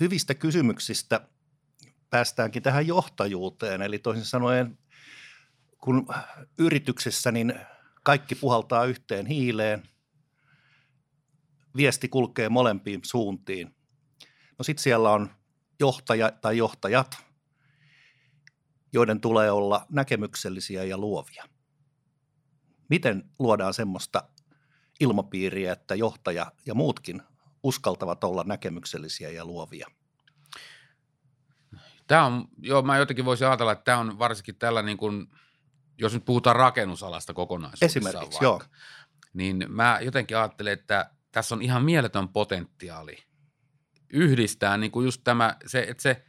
Hyvistä 0.00 0.34
kysymyksistä 0.34 1.20
päästäänkin 2.10 2.62
tähän 2.62 2.86
johtajuuteen, 2.86 3.82
eli 3.82 3.98
toisin 3.98 4.24
sanoen 4.24 4.78
kun 5.78 6.06
yrityksessä 6.58 7.32
niin 7.32 7.54
kaikki 8.02 8.34
puhaltaa 8.34 8.84
yhteen 8.84 9.26
hiileen, 9.26 9.82
viesti 11.76 12.08
kulkee 12.08 12.48
molempiin 12.48 13.00
suuntiin. 13.04 13.77
No 14.58 14.62
sitten 14.62 14.82
siellä 14.82 15.10
on 15.10 15.30
johtaja 15.80 16.32
tai 16.32 16.56
johtajat, 16.56 17.16
joiden 18.92 19.20
tulee 19.20 19.50
olla 19.50 19.86
näkemyksellisiä 19.90 20.84
ja 20.84 20.98
luovia. 20.98 21.44
Miten 22.88 23.30
luodaan 23.38 23.74
semmoista 23.74 24.22
ilmapiiriä, 25.00 25.72
että 25.72 25.94
johtaja 25.94 26.52
ja 26.66 26.74
muutkin 26.74 27.22
uskaltavat 27.62 28.24
olla 28.24 28.44
näkemyksellisiä 28.46 29.30
ja 29.30 29.44
luovia? 29.44 29.88
Tämä 32.06 32.24
on, 32.24 32.48
joo, 32.58 32.82
mä 32.82 32.98
jotenkin 32.98 33.24
voisin 33.24 33.46
ajatella, 33.46 33.72
että 33.72 33.84
tämä 33.84 33.98
on 33.98 34.18
varsinkin 34.18 34.56
tällä 34.56 34.82
niin 34.82 34.98
kuin– 34.98 35.26
jos 35.98 36.14
nyt 36.14 36.24
puhutaan 36.24 36.56
rakennusalasta 36.56 37.34
kokonaisuudessaan 37.34 38.06
Esimerkiksi, 38.06 38.40
vaikka, 38.40 38.44
joo. 38.44 38.62
niin 39.32 39.64
mä 39.68 39.98
jotenkin 40.02 40.36
ajattelen, 40.36 40.72
että 40.72 41.10
tässä 41.32 41.54
on 41.54 41.62
ihan 41.62 41.84
mieletön 41.84 42.28
potentiaali 42.28 43.24
yhdistää 44.12 44.76
niin 44.76 44.90
kuin 44.90 45.04
just 45.04 45.20
tämä, 45.24 45.56
se, 45.66 45.86
että 45.88 46.02
se 46.02 46.24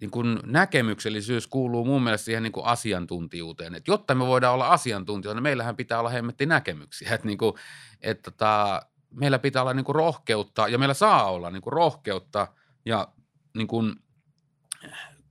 niin 0.00 0.10
kuin 0.10 0.38
näkemyksellisyys 0.44 1.46
kuuluu 1.46 1.84
mun 1.84 2.02
mielestä 2.02 2.24
siihen 2.24 2.42
niin 2.42 2.52
kuin 2.52 2.66
asiantuntijuuteen. 2.66 3.74
Että 3.74 3.90
jotta 3.90 4.14
me 4.14 4.26
voidaan 4.26 4.54
olla 4.54 4.68
asiantuntijoita, 4.68 5.36
niin 5.36 5.42
meillähän 5.42 5.76
pitää 5.76 5.98
olla 5.98 6.10
hemmetti 6.10 6.46
näkemyksiä. 6.46 7.10
Että, 7.14 7.26
niin 7.26 7.38
kuin, 7.38 7.54
että 8.00 8.30
tota, 8.30 8.82
meillä 9.10 9.38
pitää 9.38 9.62
olla 9.62 9.74
niin 9.74 9.84
kuin 9.84 9.96
rohkeutta, 9.96 10.68
ja 10.68 10.78
meillä 10.78 10.94
saa 10.94 11.30
olla 11.30 11.50
niin 11.50 11.62
kuin 11.62 11.72
rohkeutta 11.72 12.46
ja 12.84 13.08
niin 13.56 13.66
kuin 13.66 13.94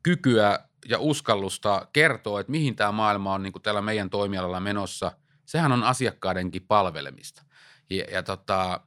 kykyä 0.03 0.59
ja 0.89 0.99
uskallusta 0.99 1.87
kertoa, 1.93 2.39
että 2.39 2.51
mihin 2.51 2.75
tämä 2.75 2.91
maailma 2.91 3.33
on 3.33 3.43
niin 3.43 3.53
kuin 3.53 3.63
täällä 3.63 3.81
meidän 3.81 4.09
toimialalla 4.09 4.59
menossa, 4.59 5.11
sehän 5.45 5.71
on 5.71 5.83
asiakkaidenkin 5.83 6.65
palvelemista. 6.67 7.43
Ja, 7.89 8.05
ja 8.11 8.23
tota, 8.23 8.81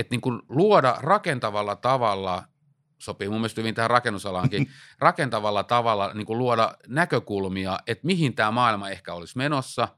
että 0.00 0.12
niin 0.12 0.20
kuin 0.20 0.42
luoda 0.48 0.96
rakentavalla 1.00 1.76
tavalla, 1.76 2.44
sopii 2.98 3.28
mun 3.28 3.40
mielestä 3.40 3.60
hyvin 3.60 3.74
tähän 3.74 3.90
rakennusalaankin, 3.90 4.70
rakentavalla 4.98 5.64
tavalla 5.64 6.14
niin 6.14 6.26
kuin 6.26 6.38
luoda 6.38 6.74
näkökulmia, 6.88 7.78
että 7.86 8.06
mihin 8.06 8.34
tämä 8.34 8.50
maailma 8.50 8.90
ehkä 8.90 9.14
olisi 9.14 9.38
menossa 9.38 9.88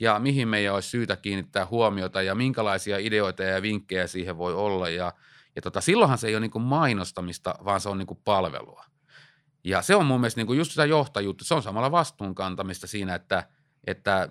ja 0.00 0.18
mihin 0.18 0.48
meidän 0.48 0.74
olisi 0.74 0.88
syytä 0.88 1.16
kiinnittää 1.16 1.66
huomiota 1.66 2.22
ja 2.22 2.34
minkälaisia 2.34 2.98
ideoita 2.98 3.42
ja 3.42 3.62
vinkkejä 3.62 4.06
siihen 4.06 4.38
voi 4.38 4.54
olla. 4.54 4.88
Ja, 4.88 5.12
ja 5.56 5.62
tota, 5.62 5.80
silloinhan 5.80 6.18
se 6.18 6.28
ei 6.28 6.34
ole 6.34 6.40
niin 6.40 6.50
kuin 6.50 6.62
mainostamista, 6.62 7.54
vaan 7.64 7.80
se 7.80 7.88
on 7.88 7.98
niin 7.98 8.06
kuin 8.06 8.20
palvelua. 8.24 8.84
Ja 9.64 9.82
se 9.82 9.94
on 9.94 10.06
mun 10.06 10.20
mielestä 10.20 10.38
niin 10.38 10.46
kuin 10.46 10.58
just 10.58 10.70
sitä 10.70 10.84
johtajuutta, 10.84 11.44
se 11.44 11.54
on 11.54 11.62
samalla 11.62 11.90
vastuunkantamista 11.90 12.86
siinä, 12.86 13.14
että, 13.14 13.48
että, 13.86 14.28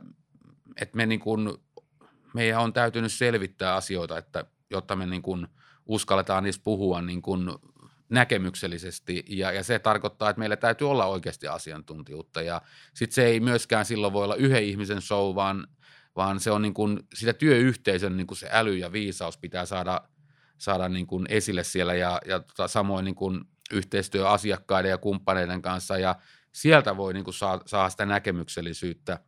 että 0.82 0.98
me 0.98 1.06
niin 1.06 1.20
kuin, 1.20 1.58
meidän 2.34 2.60
on 2.60 2.74
täytynyt 2.74 3.12
selvittää 3.12 3.76
asioita, 3.76 4.18
että, 4.18 4.46
jotta 4.72 4.96
me 4.96 5.06
niin 5.06 5.22
kuin 5.22 5.48
uskalletaan 5.86 6.44
niistä 6.44 6.64
puhua 6.64 7.02
niin 7.02 7.22
kuin 7.22 7.50
näkemyksellisesti. 8.10 9.26
Ja, 9.28 9.52
ja 9.52 9.64
se 9.64 9.80
tarkoittaa, 9.80 10.30
että 10.30 10.40
meillä 10.40 10.58
täytyy 10.58 10.90
olla 10.90 11.06
oikeasti 11.06 11.48
asiantuntijuutta. 11.48 12.42
Ja 12.42 12.62
sitten 12.94 13.16
se 13.16 13.26
ei 13.26 13.40
myöskään 13.40 13.86
silloin 13.86 14.14
voi 14.14 14.24
olla 14.24 14.36
yhden 14.36 14.64
ihmisen 14.64 15.02
show, 15.02 15.36
vaan, 15.36 15.68
vaan 16.16 16.40
se 16.40 16.52
on 16.52 16.62
niin 16.62 16.74
kuin, 16.74 17.00
sitä 17.14 17.34
työyhteisön 17.34 18.18
niin 18.18 18.28
kuin 18.28 18.38
se 18.38 18.50
äly 18.52 18.78
ja 18.78 18.92
viisaus 18.92 19.38
pitää 19.38 19.66
saada, 19.66 20.02
saada 20.58 20.90
niin 20.90 21.08
kuin 21.08 21.26
esille 21.30 21.64
siellä. 21.64 21.94
Ja, 21.94 22.22
ja 22.26 22.40
tota, 22.40 22.68
samoin 22.68 23.06
niin 23.06 23.16
kuin 23.16 23.42
yhteistyö 23.72 24.30
asiakkaiden 24.30 24.90
ja 24.90 24.98
kumppaneiden 24.98 25.62
kanssa. 25.62 25.98
Ja 25.98 26.16
sieltä 26.52 26.98
voi 26.98 27.14
niin 27.14 27.24
kuin 27.24 27.34
saa, 27.34 27.62
saa 27.66 27.90
sitä 27.90 28.06
näkemyksellisyyttä. 28.06 29.20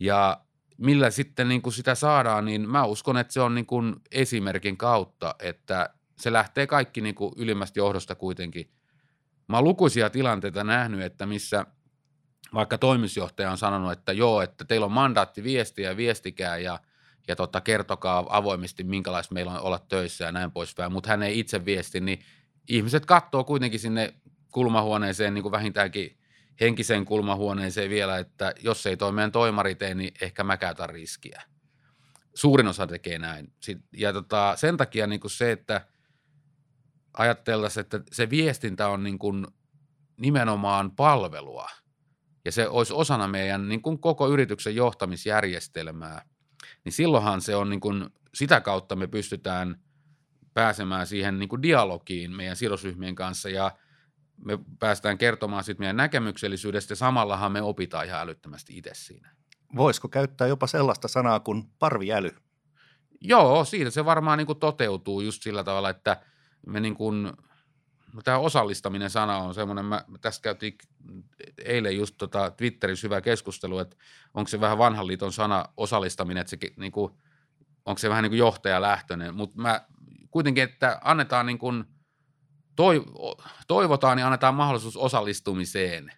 Ja 0.00 0.40
millä 0.78 1.10
sitten 1.10 1.48
niin 1.48 1.62
kuin 1.62 1.72
sitä 1.72 1.94
saadaan, 1.94 2.44
niin 2.44 2.68
mä 2.68 2.84
uskon, 2.84 3.16
että 3.16 3.32
se 3.32 3.40
on 3.40 3.54
niin 3.54 3.66
kuin 3.66 3.96
esimerkin 4.12 4.76
kautta, 4.76 5.34
että 5.38 5.90
se 6.18 6.32
lähtee 6.32 6.66
kaikki 6.66 7.00
niin 7.00 7.14
kuin 7.14 7.32
ylimmästä 7.36 7.80
johdosta 7.80 8.14
kuitenkin. 8.14 8.70
Mä 9.48 9.56
oon 9.56 9.64
lukuisia 9.64 10.10
tilanteita 10.10 10.64
nähnyt, 10.64 11.02
että 11.02 11.26
missä 11.26 11.66
vaikka 12.54 12.78
toimitusjohtaja 12.78 13.50
on 13.50 13.58
sanonut, 13.58 13.92
että 13.92 14.12
joo, 14.12 14.42
että 14.42 14.64
teillä 14.64 14.86
on 14.86 14.92
mandaatti 14.92 15.42
viestiä 15.42 15.96
viestikää 15.96 16.58
ja, 16.58 16.80
ja 17.28 17.36
tota, 17.36 17.60
kertokaa 17.60 18.26
avoimesti, 18.28 18.84
minkälaista 18.84 19.34
meillä 19.34 19.52
on 19.52 19.60
olla 19.60 19.78
töissä 19.78 20.24
ja 20.24 20.32
näin 20.32 20.52
poispäin, 20.52 20.92
mutta 20.92 21.10
hän 21.10 21.22
ei 21.22 21.38
itse 21.38 21.64
viesti, 21.64 22.00
niin 22.00 22.20
ihmiset 22.68 23.06
katsoo 23.06 23.44
kuitenkin 23.44 23.80
sinne 23.80 24.14
kulmahuoneeseen 24.50 25.34
niin 25.34 25.42
kuin 25.42 25.52
vähintäänkin 25.52 26.18
henkiseen 26.60 27.04
kulmahuoneeseen 27.04 27.90
vielä, 27.90 28.18
että 28.18 28.54
jos 28.60 28.86
ei 28.86 28.96
toi 28.96 29.12
meidän 29.12 29.32
toimari 29.32 29.74
tee, 29.74 29.94
niin 29.94 30.14
ehkä 30.20 30.44
mä 30.44 30.56
käytän 30.56 30.90
riskiä. 30.90 31.42
Suurin 32.34 32.68
osa 32.68 32.86
tekee 32.86 33.18
näin. 33.18 33.52
Ja 33.92 34.12
tota, 34.12 34.54
sen 34.56 34.76
takia 34.76 35.06
niin 35.06 35.20
kuin 35.20 35.30
se, 35.30 35.52
että 35.52 35.86
ajateltaisiin, 37.12 37.80
että 37.80 38.00
se 38.12 38.30
viestintä 38.30 38.88
on 38.88 39.02
niin 39.02 39.18
kuin 39.18 39.46
nimenomaan 40.16 40.90
palvelua 40.90 41.68
ja 42.44 42.52
se 42.52 42.68
olisi 42.68 42.92
osana 42.92 43.28
meidän 43.28 43.68
niin 43.68 43.82
kuin 43.82 43.98
koko 43.98 44.28
yrityksen 44.28 44.76
johtamisjärjestelmää, 44.76 46.24
niin 46.84 46.92
silloinhan 46.92 47.40
se 47.40 47.56
on 47.56 47.70
niin 47.70 47.80
kuin, 47.80 48.10
sitä 48.34 48.60
kautta 48.60 48.96
me 48.96 49.06
pystytään 49.06 49.80
pääsemään 50.54 51.06
siihen 51.06 51.38
niin 51.38 51.48
kuin 51.48 51.62
dialogiin 51.62 52.30
meidän 52.30 52.56
sidosryhmien 52.56 53.14
kanssa 53.14 53.48
ja 53.48 53.70
me 54.44 54.58
päästään 54.78 55.18
kertomaan 55.18 55.64
sitten 55.64 55.82
meidän 55.82 55.96
näkemyksellisyydestä 55.96 56.92
ja 56.92 56.96
samallahan 56.96 57.52
me 57.52 57.62
opitaan 57.62 58.06
ihan 58.06 58.20
älyttömästi 58.20 58.78
itse 58.78 58.90
siinä. 58.94 59.30
Voisiko 59.76 60.08
käyttää 60.08 60.46
jopa 60.46 60.66
sellaista 60.66 61.08
sanaa 61.08 61.40
kuin 61.40 61.70
parviäly? 61.78 62.30
Joo, 63.20 63.64
siitä 63.64 63.90
se 63.90 64.04
varmaan 64.04 64.38
niin 64.38 64.46
kuin 64.46 64.58
toteutuu 64.58 65.20
just 65.20 65.42
sillä 65.42 65.64
tavalla, 65.64 65.90
että 65.90 66.20
me 66.66 66.80
niin 66.80 66.94
kuin, 66.94 67.22
no 68.12 68.22
tämä 68.24 68.38
osallistaminen 68.38 69.10
sana 69.10 69.36
on 69.36 69.54
semmoinen, 69.54 69.84
mä, 69.84 70.04
tästä 70.20 70.42
käytiin 70.42 70.78
eilen 71.64 71.96
just 71.96 72.14
tota 72.18 72.50
Twitterissä 72.50 73.06
hyvä 73.06 73.20
keskustelu, 73.20 73.78
että 73.78 73.96
onko 74.34 74.48
se 74.48 74.60
vähän 74.60 74.78
vanhan 74.78 75.06
liiton 75.06 75.32
sana 75.32 75.64
osallistaminen, 75.76 76.40
että 76.40 76.50
se 76.50 76.58
niin 76.76 76.92
kuin, 76.92 77.12
onko 77.84 77.98
se 77.98 78.08
vähän 78.08 78.22
niin 78.22 78.30
kuin 78.30 78.38
johtajalähtöinen, 78.38 79.34
mutta 79.34 79.60
mä 79.60 79.80
kuitenkin, 80.30 80.64
että 80.64 81.00
annetaan 81.04 81.46
niin 81.46 81.58
kuin, 81.58 81.84
toivotaan 83.68 84.18
ja 84.18 84.26
annetaan 84.26 84.54
mahdollisuus 84.54 84.96
osallistumiseen, 84.96 86.12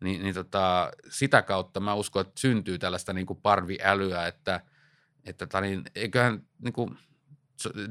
niin, 0.00 0.22
niin 0.22 0.34
tota, 0.34 0.90
sitä 1.10 1.42
kautta 1.42 1.80
mä 1.80 1.94
uskon, 1.94 2.20
että 2.20 2.40
syntyy 2.40 2.78
tällaista 2.78 3.12
niin 3.12 3.26
kuin 3.26 3.40
parviälyä, 3.42 4.26
että, 4.26 4.60
että 5.24 5.46
tota, 5.46 5.60
niin, 5.60 5.82
eiköhän 5.94 6.42
niin 6.58 6.72
kuin, 6.72 6.98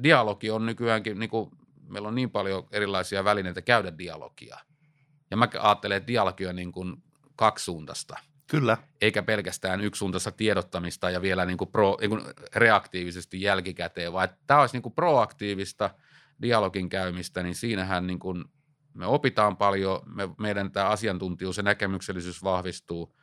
dialogi 0.04 0.52
on 0.52 0.66
nykyäänkin, 0.66 1.20
niin 1.20 1.30
kuin, 1.30 1.52
meillä 1.90 2.08
on 2.08 2.16
niin 2.16 2.30
paljon 2.30 2.68
erilaisia 2.72 3.24
välineitä 3.24 3.62
käydä 3.62 3.98
dialogia. 3.98 4.58
Ja 5.32 5.38
mä 5.38 5.48
ajattelen, 5.60 5.98
että 5.98 6.08
dialogi 6.08 6.48
on 6.48 6.56
niin 6.56 6.72
kuin 6.72 7.04
kaksisuuntaista. 7.36 8.18
Kyllä. 8.48 8.78
Eikä 9.02 9.24
pelkästään 9.24 9.82
yksisuuntaista 9.82 10.32
tiedottamista 10.32 11.10
ja 11.10 11.22
vielä 11.22 11.46
niin 11.46 11.58
kuin 11.58 11.72
pro, 11.72 11.98
niin 12.02 12.10
kuin 12.10 12.22
reaktiivisesti 12.56 13.42
jälkikäteen, 13.42 14.14
vaan 14.14 14.30
tämä 14.48 14.60
olisi 14.60 14.76
niin 14.76 14.84
kuin 14.84 14.94
proaktiivista 14.94 15.90
dialogin 16.42 16.90
käymistä, 16.90 17.44
niin 17.44 17.56
siinähän 17.56 18.08
niin 18.08 18.20
kuin 18.20 18.46
me 18.94 19.06
opitaan 19.06 19.58
paljon, 19.58 20.02
me, 20.06 20.30
meidän 20.38 20.72
tämä 20.72 20.86
asiantuntijuus 20.86 21.58
ja 21.58 21.64
näkemyksellisyys 21.64 22.44
vahvistuu 22.44 23.18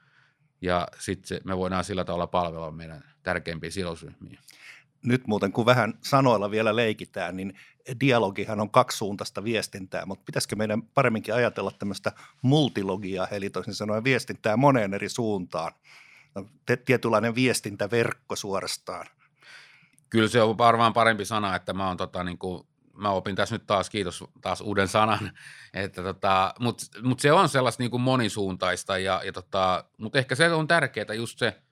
ja 0.60 0.88
sitten 0.98 1.40
me 1.44 1.56
voidaan 1.56 1.84
sillä 1.84 2.04
tavalla 2.04 2.26
palvella 2.26 2.70
meidän 2.70 3.04
tärkeimpiä 3.22 3.70
sidosryhmiä. 3.70 4.40
Nyt 5.04 5.26
muuten, 5.26 5.52
kun 5.52 5.66
vähän 5.66 5.94
sanoilla 6.00 6.50
vielä 6.50 6.76
leikitään, 6.76 7.36
niin 7.36 7.54
dialogihan 8.00 8.60
on 8.60 8.70
kaksisuuntaista 8.70 9.44
viestintää, 9.44 10.06
mutta 10.06 10.24
pitäisikö 10.24 10.56
meidän 10.56 10.82
paremminkin 10.82 11.34
ajatella 11.34 11.70
tämmöistä 11.70 12.12
multilogiaa, 12.42 13.28
eli 13.28 13.50
toisin 13.50 13.74
sanoen 13.74 14.04
viestintää 14.04 14.56
moneen 14.56 14.94
eri 14.94 15.08
suuntaan. 15.08 15.72
No, 16.34 16.46
tietynlainen 16.84 17.34
viestintäverkko 17.34 18.36
suorastaan. 18.36 19.06
Kyllä 20.10 20.28
se 20.28 20.42
on 20.42 20.58
varmaan 20.58 20.92
parempi 20.92 21.24
sana, 21.24 21.56
että 21.56 21.72
mä 21.72 21.88
oon 21.88 21.96
tota, 21.96 22.24
niin 22.24 22.38
kuin 22.38 22.66
mä 22.96 23.10
opin 23.10 23.36
tässä 23.36 23.54
nyt 23.54 23.66
taas, 23.66 23.90
kiitos 23.90 24.24
taas 24.40 24.60
uuden 24.60 24.88
sanan, 24.88 25.32
että 25.74 26.02
tota, 26.02 26.54
mutta 26.60 26.84
mut 27.02 27.20
se 27.20 27.32
on 27.32 27.48
sellaista 27.48 27.82
niin 27.82 28.00
monisuuntaista, 28.00 28.98
ja, 28.98 29.22
ja 29.24 29.32
tota, 29.32 29.84
mutta 29.98 30.18
ehkä 30.18 30.34
se 30.34 30.52
on 30.52 30.68
tärkeää 30.68 31.14
just 31.14 31.38
se, 31.38 31.62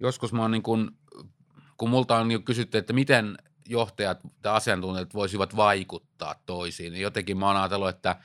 joskus 0.00 0.32
mä 0.32 0.42
oon 0.42 0.50
niin 0.50 0.62
kuin, 0.62 0.90
kun 1.76 1.90
multa 1.90 2.16
on 2.16 2.28
niin 2.28 2.44
kysytty, 2.44 2.78
että 2.78 2.92
miten 2.92 3.38
johtajat 3.68 4.18
tai 4.42 4.56
asiantuntijat 4.56 5.14
voisivat 5.14 5.56
vaikuttaa 5.56 6.34
toisiin, 6.46 6.92
niin 6.92 7.02
jotenkin 7.02 7.38
mä 7.38 7.46
oon 7.46 7.56
ajatellut, 7.56 7.88
että, 7.88 8.16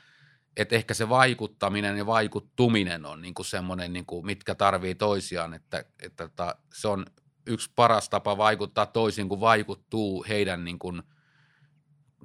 että 0.56 0.74
ehkä 0.74 0.94
se 0.94 1.08
vaikuttaminen 1.08 1.98
ja 1.98 2.06
vaikuttuminen 2.06 3.06
on 3.06 3.22
niin 3.22 3.34
kuin 3.34 3.46
semmoinen, 3.46 3.92
niin 3.92 4.06
kuin, 4.06 4.26
mitkä 4.26 4.54
tarvii 4.54 4.94
toisiaan, 4.94 5.54
että, 5.54 5.84
että 6.02 6.28
tota, 6.28 6.56
se 6.74 6.88
on 6.88 7.06
yksi 7.46 7.70
paras 7.76 8.08
tapa 8.08 8.36
vaikuttaa 8.36 8.86
toisiin, 8.86 9.28
kun 9.28 9.40
vaikuttuu 9.40 10.24
heidän 10.28 10.64
niin 10.64 10.78
kuin– 10.78 11.02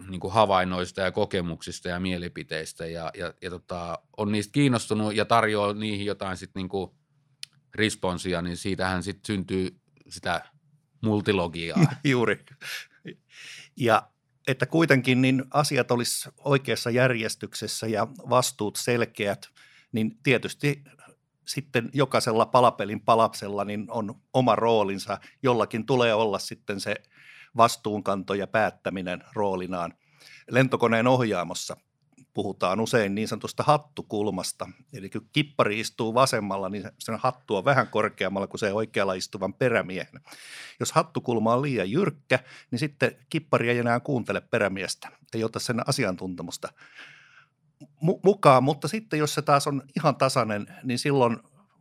niin 0.10 0.20
kuin 0.20 0.34
havainnoista 0.34 1.02
ja 1.02 1.12
kokemuksista 1.12 1.90
ja 1.90 2.00
mielipiteistä 2.00 2.86
ja, 2.86 3.12
ja, 3.18 3.34
ja 3.42 3.50
tota, 3.50 4.00
on 4.18 4.32
niistä 4.32 4.52
kiinnostunut 4.52 5.16
ja 5.16 5.26
tarjoaa 5.26 5.74
niihin 5.74 6.06
jotain 6.06 6.38
sitten 6.38 6.60
niin 6.60 6.70
kuin 6.70 6.92
responsia, 7.76 8.42
niin 8.42 8.58
siitähän 8.58 9.04
sitten 9.04 9.26
syntyy 9.28 9.80
sitä 10.10 10.42
multilogiaa. 11.04 11.94
Juuri. 12.04 12.46
Ja 13.76 14.10
että 14.48 14.66
kuitenkin 14.66 15.22
niin 15.22 15.44
asiat 15.52 15.92
olisi 15.92 16.30
oikeassa 16.38 16.90
järjestyksessä 16.90 17.88
ja 17.88 18.08
vastuut 18.30 18.76
selkeät, 18.76 19.50
niin 19.92 20.18
tietysti 20.24 20.84
sitten 21.48 21.90
jokaisella 21.94 22.46
palapelin 22.46 23.02
palapsella 23.02 23.66
niin 23.66 23.86
on 23.90 24.16
oma 24.34 24.56
roolinsa. 24.56 25.20
Jollakin 25.44 25.86
tulee 25.86 26.14
olla 26.14 26.40
sitten 26.40 26.80
se– 26.80 26.96
vastuunkanto 27.58 28.34
ja 28.34 28.48
päättäminen 28.48 29.24
roolinaan. 29.34 29.94
Lentokoneen 30.52 31.08
ohjaamossa 31.08 31.78
puhutaan 32.34 32.80
usein 32.80 33.16
niin 33.16 33.28
sanotusta 33.28 33.64
hattukulmasta. 33.64 34.70
Eli 34.94 35.10
kun 35.10 35.30
kippari 35.34 35.80
istuu 35.80 36.14
vasemmalla, 36.14 36.70
niin 36.70 36.92
sen 37.00 37.16
hattu 37.16 37.56
on 37.56 37.66
vähän 37.66 37.88
korkeammalla 37.88 38.48
kuin 38.48 38.60
se 38.60 38.74
oikealla 38.74 39.14
istuvan 39.14 39.54
perämiehen. 39.54 40.22
Jos 40.80 40.92
hattukulma 40.92 41.54
on 41.54 41.62
liian 41.62 41.92
jyrkkä, 41.92 42.40
niin 42.72 42.80
sitten 42.80 43.16
kippari 43.30 43.70
ei 43.70 43.78
enää 43.78 44.00
kuuntele 44.00 44.42
perämiestä, 44.42 45.12
ei 45.34 45.44
ota 45.44 45.60
sen 45.60 45.90
asiantuntemusta 45.90 46.70
mukaan. 48.24 48.64
Mutta 48.64 48.88
sitten 48.88 49.20
jos 49.20 49.34
se 49.34 49.42
taas 49.42 49.68
on 49.68 49.84
ihan 49.96 50.16
tasainen, 50.16 50.68
niin 50.84 51.00
silloin 51.00 51.38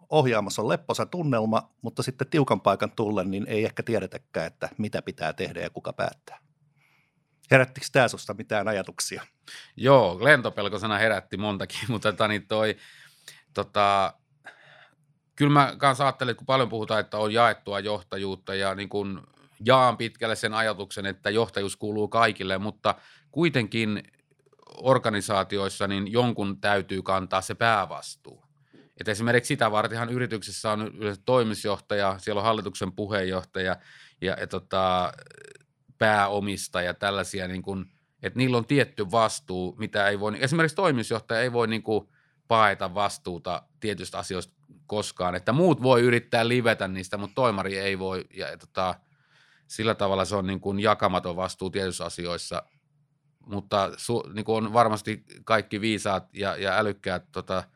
ohjaamassa 0.08 0.62
on 0.62 0.68
lepposa 0.68 1.06
tunnelma, 1.06 1.70
mutta 1.82 2.02
sitten 2.02 2.28
tiukan 2.28 2.60
paikan 2.60 2.90
tullen, 2.90 3.30
niin 3.30 3.46
ei 3.48 3.64
ehkä 3.64 3.82
tiedetäkään, 3.82 4.46
että 4.46 4.68
mitä 4.78 5.02
pitää 5.02 5.32
tehdä 5.32 5.60
ja 5.60 5.70
kuka 5.70 5.92
päättää. 5.92 6.38
Herättikö 7.50 7.86
tämä 7.92 8.08
sinusta 8.08 8.34
mitään 8.34 8.68
ajatuksia? 8.68 9.22
Joo, 9.76 10.24
lentopelkosena 10.24 10.98
herätti 10.98 11.36
montakin, 11.36 11.80
mutta 11.88 12.12
tota, 12.12 12.28
niin 12.28 12.46
toi, 12.46 12.76
tota, 13.54 14.14
kyllä 15.36 15.52
mä 15.52 15.74
kanssa 15.78 16.04
ajattelen, 16.04 16.32
että 16.32 16.38
kun 16.38 16.46
paljon 16.46 16.68
puhutaan, 16.68 17.00
että 17.00 17.18
on 17.18 17.32
jaettua 17.32 17.80
johtajuutta 17.80 18.54
ja 18.54 18.74
niin 18.74 18.88
kun 18.88 19.26
jaan 19.64 19.96
pitkälle 19.96 20.36
sen 20.36 20.54
ajatuksen, 20.54 21.06
että 21.06 21.30
johtajuus 21.30 21.76
kuuluu 21.76 22.08
kaikille, 22.08 22.58
mutta 22.58 22.94
kuitenkin 23.30 24.02
organisaatioissa 24.76 25.88
niin 25.88 26.12
jonkun 26.12 26.60
täytyy 26.60 27.02
kantaa 27.02 27.40
se 27.40 27.54
päävastuu. 27.54 28.45
Et 29.00 29.08
esimerkiksi 29.08 29.48
sitä 29.48 29.70
vartenhan 29.70 30.10
yrityksessä 30.10 30.70
on 30.70 30.94
yleensä 30.94 31.22
toimitusjohtaja, 31.24 32.18
siellä 32.18 32.38
on 32.38 32.44
hallituksen 32.44 32.92
puheenjohtaja 32.92 33.76
ja, 34.20 34.36
ja 34.40 34.46
tota, 34.46 35.12
pääomistaja, 35.98 36.94
tällaisia, 36.94 37.48
niin 37.48 37.62
kun, 37.62 37.86
että 38.22 38.38
niillä 38.38 38.56
on 38.56 38.66
tietty 38.66 39.10
vastuu, 39.10 39.76
mitä 39.78 40.08
ei 40.08 40.20
voi, 40.20 40.36
esimerkiksi 40.40 40.76
toimitusjohtaja 40.76 41.40
ei 41.40 41.52
voi 41.52 41.68
niin 41.68 41.82
kuin 41.82 42.08
paeta 42.48 42.94
vastuuta 42.94 43.62
tietystä 43.80 44.18
asioista 44.18 44.54
koskaan, 44.86 45.34
että 45.34 45.52
muut 45.52 45.82
voi 45.82 46.02
yrittää 46.02 46.48
livetä 46.48 46.88
niistä, 46.88 47.16
mutta 47.16 47.34
toimari 47.34 47.78
ei 47.78 47.98
voi, 47.98 48.24
ja, 48.34 48.50
ja 48.50 48.58
tota, 48.58 48.94
sillä 49.66 49.94
tavalla 49.94 50.24
se 50.24 50.36
on 50.36 50.46
niin 50.46 50.60
kuin 50.60 50.80
jakamaton 50.80 51.36
vastuu 51.36 51.70
tietyissä 51.70 52.04
asioissa, 52.04 52.62
mutta 53.46 53.90
su, 53.96 54.22
niin 54.34 54.44
kuin 54.44 54.66
on 54.66 54.72
varmasti 54.72 55.24
kaikki 55.44 55.80
viisaat 55.80 56.28
ja, 56.32 56.56
ja 56.56 56.78
älykkäät 56.78 57.24
tota,– 57.32 57.64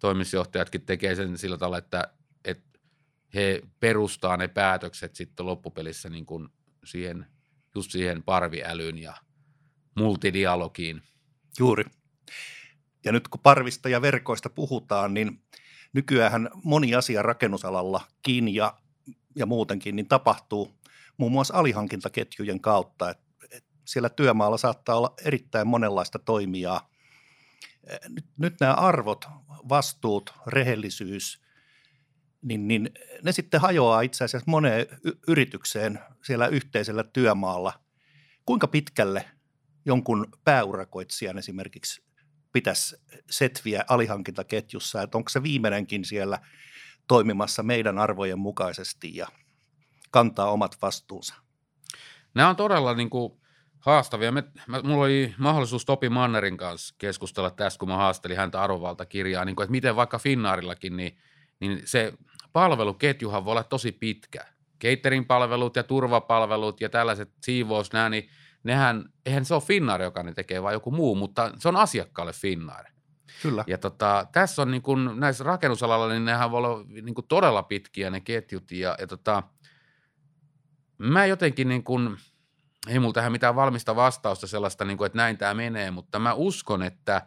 toimitusjohtajatkin 0.00 0.86
tekee 0.86 1.14
sen 1.14 1.38
sillä 1.38 1.58
tavalla, 1.58 1.78
että, 1.78 2.08
että 2.44 2.78
he 3.34 3.62
perustaa 3.80 4.36
ne 4.36 4.48
päätökset 4.48 5.16
sitten 5.16 5.46
loppupelissä 5.46 6.08
niin 6.08 6.26
kuin 6.26 6.48
siihen, 6.84 7.26
just 7.74 7.90
siihen 7.90 8.22
parviälyyn 8.22 8.98
ja 8.98 9.14
multidialogiin. 9.96 11.02
Juuri. 11.58 11.84
Ja 13.04 13.12
nyt 13.12 13.28
kun 13.28 13.40
parvista 13.40 13.88
ja 13.88 14.02
verkoista 14.02 14.50
puhutaan, 14.50 15.14
niin 15.14 15.42
nykyään 15.92 16.50
moni 16.64 16.94
asia 16.94 17.22
rakennusalallakin 17.22 18.54
ja, 18.54 18.78
ja 19.36 19.46
muutenkin 19.46 19.96
niin 19.96 20.08
tapahtuu 20.08 20.74
muun 21.16 21.32
muassa 21.32 21.54
alihankintaketjujen 21.54 22.60
kautta. 22.60 23.10
Et, 23.10 23.18
et 23.50 23.64
siellä 23.84 24.08
työmaalla 24.08 24.56
saattaa 24.56 24.96
olla 24.96 25.14
erittäin 25.24 25.66
monenlaista 25.66 26.18
toimijaa. 26.18 26.90
Nyt, 28.08 28.24
nyt 28.38 28.54
nämä 28.60 28.74
arvot 28.74 29.24
vastuut, 29.68 30.34
rehellisyys, 30.46 31.42
niin, 32.42 32.68
niin 32.68 32.90
ne 33.22 33.32
sitten 33.32 33.60
hajoaa 33.60 34.00
itse 34.00 34.24
asiassa 34.24 34.50
moneen 34.50 34.86
yritykseen 35.28 35.98
siellä 36.24 36.46
yhteisellä 36.46 37.04
työmaalla. 37.04 37.80
Kuinka 38.46 38.68
pitkälle 38.68 39.30
jonkun 39.84 40.26
pääurakoitsijan 40.44 41.38
esimerkiksi 41.38 42.02
pitäisi 42.52 42.96
setviä 43.30 43.84
alihankintaketjussa, 43.88 45.02
että 45.02 45.18
onko 45.18 45.28
se 45.28 45.42
viimeinenkin 45.42 46.04
siellä 46.04 46.38
toimimassa 47.08 47.62
meidän 47.62 47.98
arvojen 47.98 48.38
mukaisesti 48.38 49.16
ja 49.16 49.28
kantaa 50.10 50.50
omat 50.50 50.76
vastuunsa? 50.82 51.34
Nämä 52.34 52.48
on 52.48 52.56
todella 52.56 52.94
niin 52.94 53.10
kuin 53.10 53.40
haastavia. 53.80 54.32
Me, 54.32 54.44
mä, 54.66 54.80
mulla 54.82 55.04
oli 55.04 55.34
mahdollisuus 55.38 55.84
Topi 55.84 56.08
Mannerin 56.08 56.56
kanssa 56.56 56.94
keskustella 56.98 57.50
tästä, 57.50 57.78
kun 57.78 57.88
mä 57.88 57.96
haastelin 57.96 58.36
häntä 58.36 58.62
arvovaltakirjaa, 58.62 59.44
niin 59.44 59.56
kuin, 59.56 59.64
että 59.64 59.70
miten 59.70 59.96
vaikka 59.96 60.18
Finnaarillakin, 60.18 60.96
niin, 60.96 61.18
niin 61.60 61.82
se 61.84 62.12
palveluketjuhan 62.52 63.44
voi 63.44 63.52
olla 63.52 63.62
tosi 63.62 63.92
pitkä. 63.92 64.44
catering-palvelut 64.84 65.76
ja 65.76 65.82
turvapalvelut 65.82 66.80
ja 66.80 66.88
tällaiset 66.88 67.30
siivous, 67.42 67.92
nämä, 67.92 68.08
niin 68.08 68.28
nehän, 68.64 69.04
eihän 69.26 69.44
se 69.44 69.54
ole 69.54 69.62
Finnair, 69.62 70.02
joka 70.02 70.22
ne 70.22 70.32
tekee, 70.32 70.62
vaan 70.62 70.74
joku 70.74 70.90
muu, 70.90 71.14
mutta 71.14 71.52
se 71.58 71.68
on 71.68 71.76
asiakkaalle 71.76 72.32
Finnair. 72.32 72.84
Kyllä. 73.42 73.64
Ja 73.66 73.78
tota, 73.78 74.26
tässä 74.32 74.62
on 74.62 74.70
niin 74.70 74.82
kun, 74.82 75.12
näissä 75.16 75.44
rakennusalalla, 75.44 76.08
niin 76.08 76.24
nehän 76.24 76.50
voi 76.50 76.58
olla 76.58 76.84
niin 76.88 77.14
todella 77.28 77.62
pitkiä 77.62 78.10
ne 78.10 78.20
ketjut 78.20 78.70
ja, 78.70 78.96
ja 78.98 79.06
tota, 79.06 79.42
mä 80.98 81.26
jotenkin 81.26 81.68
niin 81.68 81.84
kun, 81.84 82.18
ei 82.88 82.98
mulla 82.98 83.12
tähän 83.12 83.32
mitään 83.32 83.56
valmista 83.56 83.96
vastausta 83.96 84.46
sellaista, 84.46 84.84
niin 84.84 84.98
kun, 84.98 85.06
että 85.06 85.16
näin 85.16 85.38
tämä 85.38 85.54
menee, 85.54 85.90
mutta 85.90 86.18
mä 86.18 86.34
uskon, 86.34 86.82
että 86.82 87.26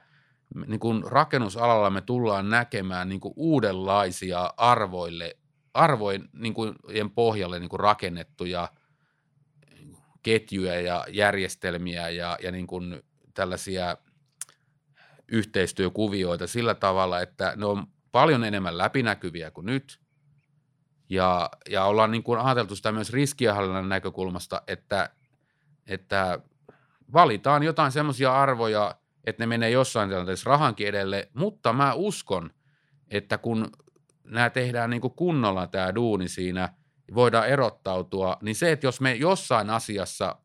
niin 0.68 0.80
kun 0.80 1.04
rakennusalalla 1.08 1.90
me 1.90 2.02
tullaan 2.02 2.50
näkemään 2.50 3.10
niin 3.10 3.20
kun 3.20 3.34
uudenlaisia 3.36 4.54
arvoille, 4.58 5.38
arvojen 5.74 6.30
niin 6.34 6.54
kun, 6.54 6.76
pohjalle 7.16 7.60
niin 7.60 7.70
kun 7.70 7.80
rakennettuja 7.80 8.70
ketjuja 10.24 10.82
ja 10.82 11.06
järjestelmiä 11.10 12.10
ja, 12.10 12.38
ja 12.44 12.52
niin 12.52 12.68
kun 12.68 13.04
tällaisia 13.34 13.98
yhteistyökuvioita 15.28 16.48
sillä 16.48 16.76
tavalla, 16.76 17.22
että 17.22 17.54
ne 17.56 17.66
on 17.66 17.88
paljon 18.12 18.44
enemmän 18.44 18.78
läpinäkyviä 18.78 19.52
kuin 19.52 19.66
nyt. 19.66 20.00
Ja, 21.10 21.50
ja 21.70 21.86
ollaan 21.86 22.12
niin 22.12 22.24
kuin 22.24 22.40
ajateltu 22.40 22.76
sitä 22.76 22.92
myös 22.92 23.14
riskienhallinnan 23.14 23.90
näkökulmasta, 23.90 24.62
että, 24.68 25.10
että 25.88 26.40
valitaan 27.14 27.64
jotain 27.64 27.92
semmoisia 27.92 28.42
arvoja, 28.42 28.96
että 29.24 29.44
ne 29.44 29.48
menee 29.48 29.70
jossain 29.70 30.10
tilanteessa 30.10 30.50
rahankin 30.50 30.88
edelle, 30.88 31.30
mutta 31.34 31.74
mä 31.74 31.94
uskon, 31.94 32.50
että 33.10 33.38
kun 33.38 33.72
nämä 34.24 34.50
tehdään 34.50 34.90
niin 34.90 35.02
kuin 35.02 35.14
kunnolla 35.14 35.68
tämä 35.68 35.96
duuni 35.96 36.28
siinä, 36.28 36.70
voidaan 37.16 37.48
erottautua, 37.48 38.38
niin 38.42 38.56
se, 38.56 38.72
että 38.72 38.88
jos 38.88 39.02
me 39.02 39.14
jossain 39.14 39.70
asiassa 39.70 40.36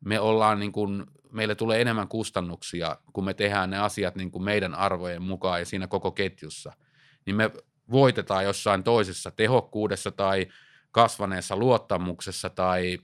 me 0.00 0.20
ollaan 0.20 0.58
niin 0.60 0.72
kuin 0.72 1.06
meille 1.32 1.54
tulee 1.54 1.80
enemmän 1.80 2.08
kustannuksia, 2.08 2.96
kun 3.12 3.24
me 3.24 3.34
tehdään 3.34 3.70
ne 3.70 3.78
asiat 3.78 4.14
niin 4.14 4.30
kuin 4.30 4.44
meidän 4.44 4.74
arvojen 4.74 5.22
mukaan 5.22 5.60
ja 5.60 5.66
siinä 5.66 5.86
koko 5.86 6.10
ketjussa, 6.10 6.72
niin 7.26 7.36
me 7.36 7.50
voitetaan 7.90 8.44
jossain 8.44 8.84
toisessa 8.84 9.30
tehokkuudessa 9.30 10.10
tai 10.10 10.46
kasvaneessa 10.90 11.56
luottamuksessa 11.56 12.50
tai 12.50 12.98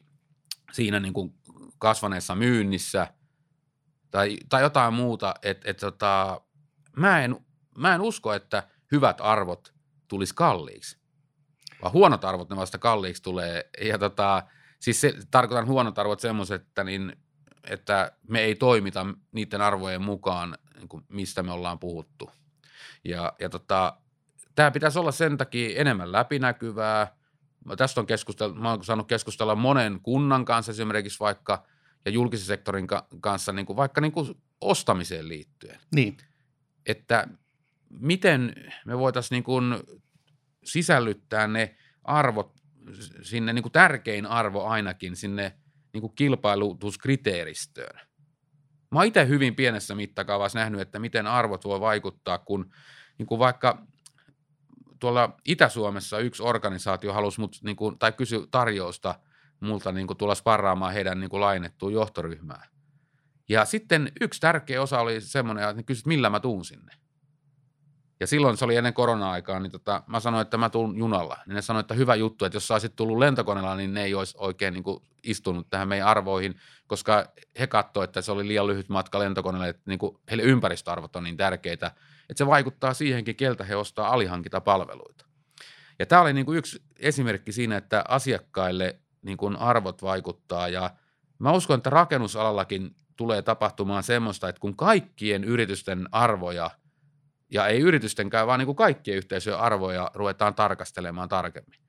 siinä 0.72 1.00
niin 1.00 1.12
kuin 1.12 1.34
kasvaneessa 1.80 2.34
myynnissä 2.34 3.06
tai, 4.10 4.36
tai 4.48 4.62
jotain 4.62 4.94
muuta. 4.94 5.34
Et, 5.42 5.60
et 5.64 5.76
tota, 5.76 6.40
mä, 6.96 7.24
en, 7.24 7.36
mä 7.78 7.94
en 7.94 8.00
usko, 8.00 8.32
että 8.32 8.62
hyvät 8.92 9.20
arvot 9.20 9.74
tulisi 10.08 10.34
kalliiksi, 10.34 10.98
vaan 11.82 11.92
huonot 11.92 12.24
arvot 12.24 12.50
ne 12.50 12.56
vasta 12.56 12.78
kalliiksi 12.78 13.22
tulee. 13.22 13.70
Ja 13.84 13.98
tota, 13.98 14.42
siis 14.80 15.00
se, 15.00 15.14
tarkoitan 15.30 15.66
huonot 15.66 15.98
arvot 15.98 16.20
semmoiset, 16.20 16.62
että 16.62 16.84
niin 16.84 17.12
että 17.64 18.12
me 18.28 18.40
ei 18.40 18.54
toimita 18.54 19.06
niiden 19.32 19.60
arvojen 19.60 20.02
mukaan, 20.02 20.58
niin 20.74 20.88
kuin 20.88 21.04
mistä 21.08 21.42
me 21.42 21.52
ollaan 21.52 21.78
puhuttu. 21.78 22.30
Ja, 23.04 23.32
ja 23.38 23.48
tota, 23.48 23.96
tämä 24.54 24.70
pitäisi 24.70 24.98
olla 24.98 25.12
sen 25.12 25.36
takia 25.38 25.80
enemmän 25.80 26.12
läpinäkyvää. 26.12 27.16
Tästä 27.76 28.00
on 28.00 28.06
keskusteltu, 28.06 28.60
mä 28.60 28.70
olen 28.70 28.84
saanut 28.84 29.08
keskustella 29.08 29.54
monen 29.54 30.00
kunnan 30.02 30.44
kanssa 30.44 30.72
esimerkiksi 30.72 31.20
vaikka 31.20 31.66
ja 32.04 32.10
julkisen 32.10 32.46
sektorin 32.46 32.86
ka- 32.86 33.06
kanssa 33.20 33.52
niin 33.52 33.66
kuin 33.66 33.76
vaikka 33.76 34.00
niin 34.00 34.12
kuin 34.12 34.34
ostamiseen 34.60 35.28
liittyen. 35.28 35.80
Niin. 35.94 36.16
Että 36.86 37.28
miten 37.90 38.54
me 38.86 38.98
voitaisiin 38.98 39.36
niin 39.36 39.44
kuin 39.44 39.74
sisällyttää 40.64 41.48
ne 41.48 41.76
arvot 42.04 42.60
sinne, 43.22 43.52
niin 43.52 43.62
kuin 43.62 43.72
tärkein 43.72 44.26
arvo 44.26 44.64
ainakin 44.64 45.16
sinne 45.16 45.56
niin 45.92 46.00
kuin 46.00 46.14
kilpailutuskriteeristöön. 46.14 48.00
Mä 48.90 48.98
oon 48.98 49.06
itse 49.06 49.28
hyvin 49.28 49.54
pienessä 49.54 49.94
mittakaavassa 49.94 50.58
nähnyt, 50.58 50.80
että 50.80 50.98
miten 50.98 51.26
arvot 51.26 51.64
voi 51.64 51.80
vaikuttaa, 51.80 52.38
kun 52.38 52.74
niin 53.18 53.26
kuin 53.26 53.38
vaikka 53.38 53.86
tuolla 55.00 55.36
Itä-Suomessa 55.44 56.18
yksi 56.18 56.42
organisaatio 56.42 57.12
halusi 57.12 57.40
mut, 57.40 57.56
niin 57.62 57.76
kuin, 57.76 57.98
tai 57.98 58.12
kysy 58.12 58.46
tarjousta 58.50 59.14
multa 59.60 59.92
niin 59.92 60.06
kuin 60.06 60.16
tulla 60.16 60.34
sparraamaan 60.34 60.92
heidän 60.92 61.20
niin 61.20 61.30
kuin 61.30 61.40
lainettuun 61.40 61.92
johtoryhmään. 61.92 62.68
Ja 63.48 63.64
sitten 63.64 64.12
yksi 64.20 64.40
tärkeä 64.40 64.82
osa 64.82 65.00
oli 65.00 65.20
semmoinen, 65.20 65.68
että 65.68 65.82
kysyt, 65.82 66.06
millä 66.06 66.30
mä 66.30 66.40
tuun 66.40 66.64
sinne. 66.64 66.92
Ja 68.20 68.26
silloin 68.26 68.56
se 68.56 68.64
oli 68.64 68.76
ennen 68.76 68.94
korona-aikaa, 68.94 69.60
niin 69.60 69.72
tota, 69.72 70.02
mä 70.06 70.20
sanoin, 70.20 70.42
että 70.42 70.56
mä 70.56 70.70
tuun 70.70 70.98
junalla. 70.98 71.38
Niin 71.46 71.54
ne 71.54 71.62
sanoivat, 71.62 71.84
että 71.84 71.94
hyvä 71.94 72.14
juttu, 72.14 72.44
että 72.44 72.56
jos 72.56 72.68
sä 72.68 72.74
olisit 72.74 72.96
tullut 72.96 73.18
lentokoneella, 73.18 73.76
niin 73.76 73.94
ne 73.94 74.04
ei 74.04 74.14
olisi 74.14 74.36
oikein 74.38 74.74
niin 74.74 74.84
kuin 74.84 75.02
istunut 75.22 75.70
tähän 75.70 75.88
meidän 75.88 76.08
arvoihin, 76.08 76.54
koska 76.86 77.26
he 77.58 77.66
katsoivat, 77.66 78.10
että 78.10 78.22
se 78.22 78.32
oli 78.32 78.48
liian 78.48 78.66
lyhyt 78.66 78.88
matka 78.88 79.18
lentokoneelle, 79.18 79.68
että 79.68 79.82
niin 79.86 79.98
kuin 79.98 80.16
heille 80.30 80.42
ympäristöarvot 80.42 81.16
on 81.16 81.24
niin 81.24 81.36
tärkeitä, 81.36 81.92
että 82.30 82.38
se 82.38 82.46
vaikuttaa 82.46 82.94
siihenkin, 82.94 83.36
keltä 83.36 83.64
he 83.64 83.76
ostaa 83.76 84.12
alihankita 84.12 84.60
palveluita. 84.60 85.26
Ja 85.98 86.06
tämä 86.06 86.22
oli 86.22 86.32
niin 86.32 86.46
kuin 86.46 86.58
yksi 86.58 86.82
esimerkki 86.98 87.52
siinä, 87.52 87.76
että 87.76 88.04
asiakkaille 88.08 89.00
niin 89.22 89.36
kuin 89.36 89.56
arvot 89.56 90.02
vaikuttaa 90.02 90.68
ja 90.68 90.90
mä 91.38 91.52
uskon, 91.52 91.76
että 91.76 91.90
rakennusalallakin 91.90 92.96
tulee 93.16 93.42
tapahtumaan 93.42 94.02
semmoista, 94.02 94.48
että 94.48 94.60
kun 94.60 94.76
kaikkien 94.76 95.44
yritysten 95.44 96.08
arvoja– 96.12 96.70
ja 97.50 97.66
ei 97.66 97.80
yritystenkään, 97.80 98.46
vaan 98.46 98.58
niin 98.58 98.66
kuin 98.66 98.76
kaikkien 98.76 99.16
yhteisöjen 99.16 99.58
arvoja 99.58 100.10
ruvetaan 100.14 100.54
tarkastelemaan 100.54 101.28
tarkemmin. 101.28 101.80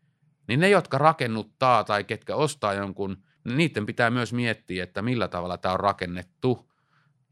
Niin 0.48 0.60
ne, 0.60 0.70
jotka 0.70 0.98
rakennuttaa 0.98 1.84
tai 1.84 2.04
ketkä 2.04 2.36
ostaa 2.36 2.74
jonkun, 2.74 3.18
niiden 3.44 3.86
pitää 3.86 4.10
myös 4.10 4.34
miettiä, 4.34 4.84
että 4.84 5.02
millä 5.02 5.28
tavalla 5.28 5.58
tämä 5.58 5.74
on 5.74 5.80
rakennettu 5.80 6.71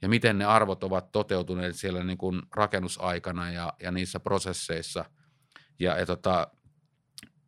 ja 0.01 0.09
miten 0.09 0.37
ne 0.37 0.45
arvot 0.45 0.83
ovat 0.83 1.11
toteutuneet 1.11 1.75
siellä 1.75 2.03
niin 2.03 2.17
kuin 2.17 2.41
rakennusaikana 2.55 3.51
ja, 3.51 3.73
ja 3.83 3.91
niissä 3.91 4.19
prosesseissa. 4.19 5.05
Ja, 5.79 5.97
ja 5.97 6.05
tota, 6.05 6.47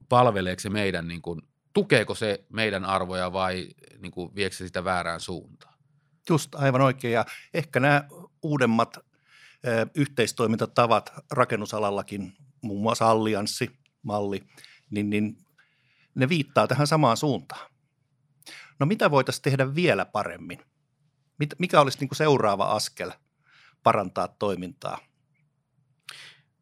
palveleeko 0.09 0.59
se 0.59 0.69
meidän, 0.69 1.07
niin 1.07 1.21
kuin, 1.21 1.41
tukeeko 1.73 2.15
se 2.15 2.45
meidän 2.49 2.85
arvoja 2.85 3.33
vai 3.33 3.69
niin 3.99 4.11
kuin, 4.11 4.35
viekö 4.35 4.55
se 4.55 4.67
sitä 4.67 4.83
väärään 4.83 5.19
suuntaan? 5.19 5.73
Just 6.29 6.55
aivan 6.55 6.81
oikein 6.81 7.13
ja 7.13 7.25
ehkä 7.53 7.79
nämä 7.79 8.03
uudemmat 8.41 8.97
yhteistoimintatavat 9.95 11.11
rakennusalallakin, 11.31 12.33
muun 12.61 12.81
muassa 12.81 13.09
allianssimalli, 13.09 14.43
niin, 14.89 15.09
niin 15.09 15.37
ne 16.15 16.29
viittaa 16.29 16.67
tähän 16.67 16.87
samaan 16.87 17.17
suuntaan. 17.17 17.71
No 18.79 18.85
mitä 18.85 19.11
voitaisiin 19.11 19.43
tehdä 19.43 19.75
vielä 19.75 20.05
paremmin? 20.05 20.59
Mikä 21.59 21.81
olisi 21.81 21.99
niin 21.99 22.09
kuin 22.09 22.17
seuraava 22.17 22.71
askel 22.71 23.11
parantaa 23.83 24.27
toimintaa? 24.27 24.99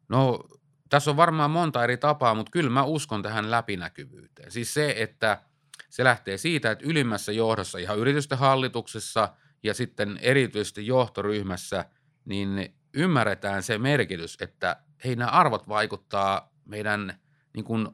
No 0.08 0.44
tässä 0.88 1.10
on 1.10 1.16
varmaan 1.16 1.50
monta 1.50 1.84
eri 1.84 1.96
tapaa, 1.96 2.34
mutta 2.34 2.50
kyllä 2.50 2.70
mä 2.70 2.84
uskon 2.84 3.22
tähän 3.22 3.50
läpinäkyvyyteen. 3.50 4.50
Siis 4.50 4.74
se, 4.74 4.94
että 4.96 5.42
se 5.90 6.04
lähtee 6.04 6.38
siitä, 6.38 6.70
että 6.70 6.84
ylimmässä 6.84 7.32
johdossa, 7.32 7.78
ihan 7.78 7.98
yritysten 7.98 8.38
hallituksessa 8.38 9.28
ja 9.62 9.74
sitten 9.74 10.18
erityisesti 10.22 10.86
johtoryhmässä, 10.86 11.84
niin 12.24 12.74
ymmärretään 12.94 13.62
se 13.62 13.78
merkitys, 13.78 14.36
että 14.40 14.76
hei 15.04 15.16
nämä 15.16 15.30
arvot 15.30 15.68
vaikuttaa 15.68 16.52
meidän, 16.64 17.20
niin 17.54 17.64
kuin, 17.64 17.88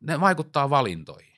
ne 0.00 0.20
vaikuttaa 0.20 0.70
valintoihin. 0.70 1.34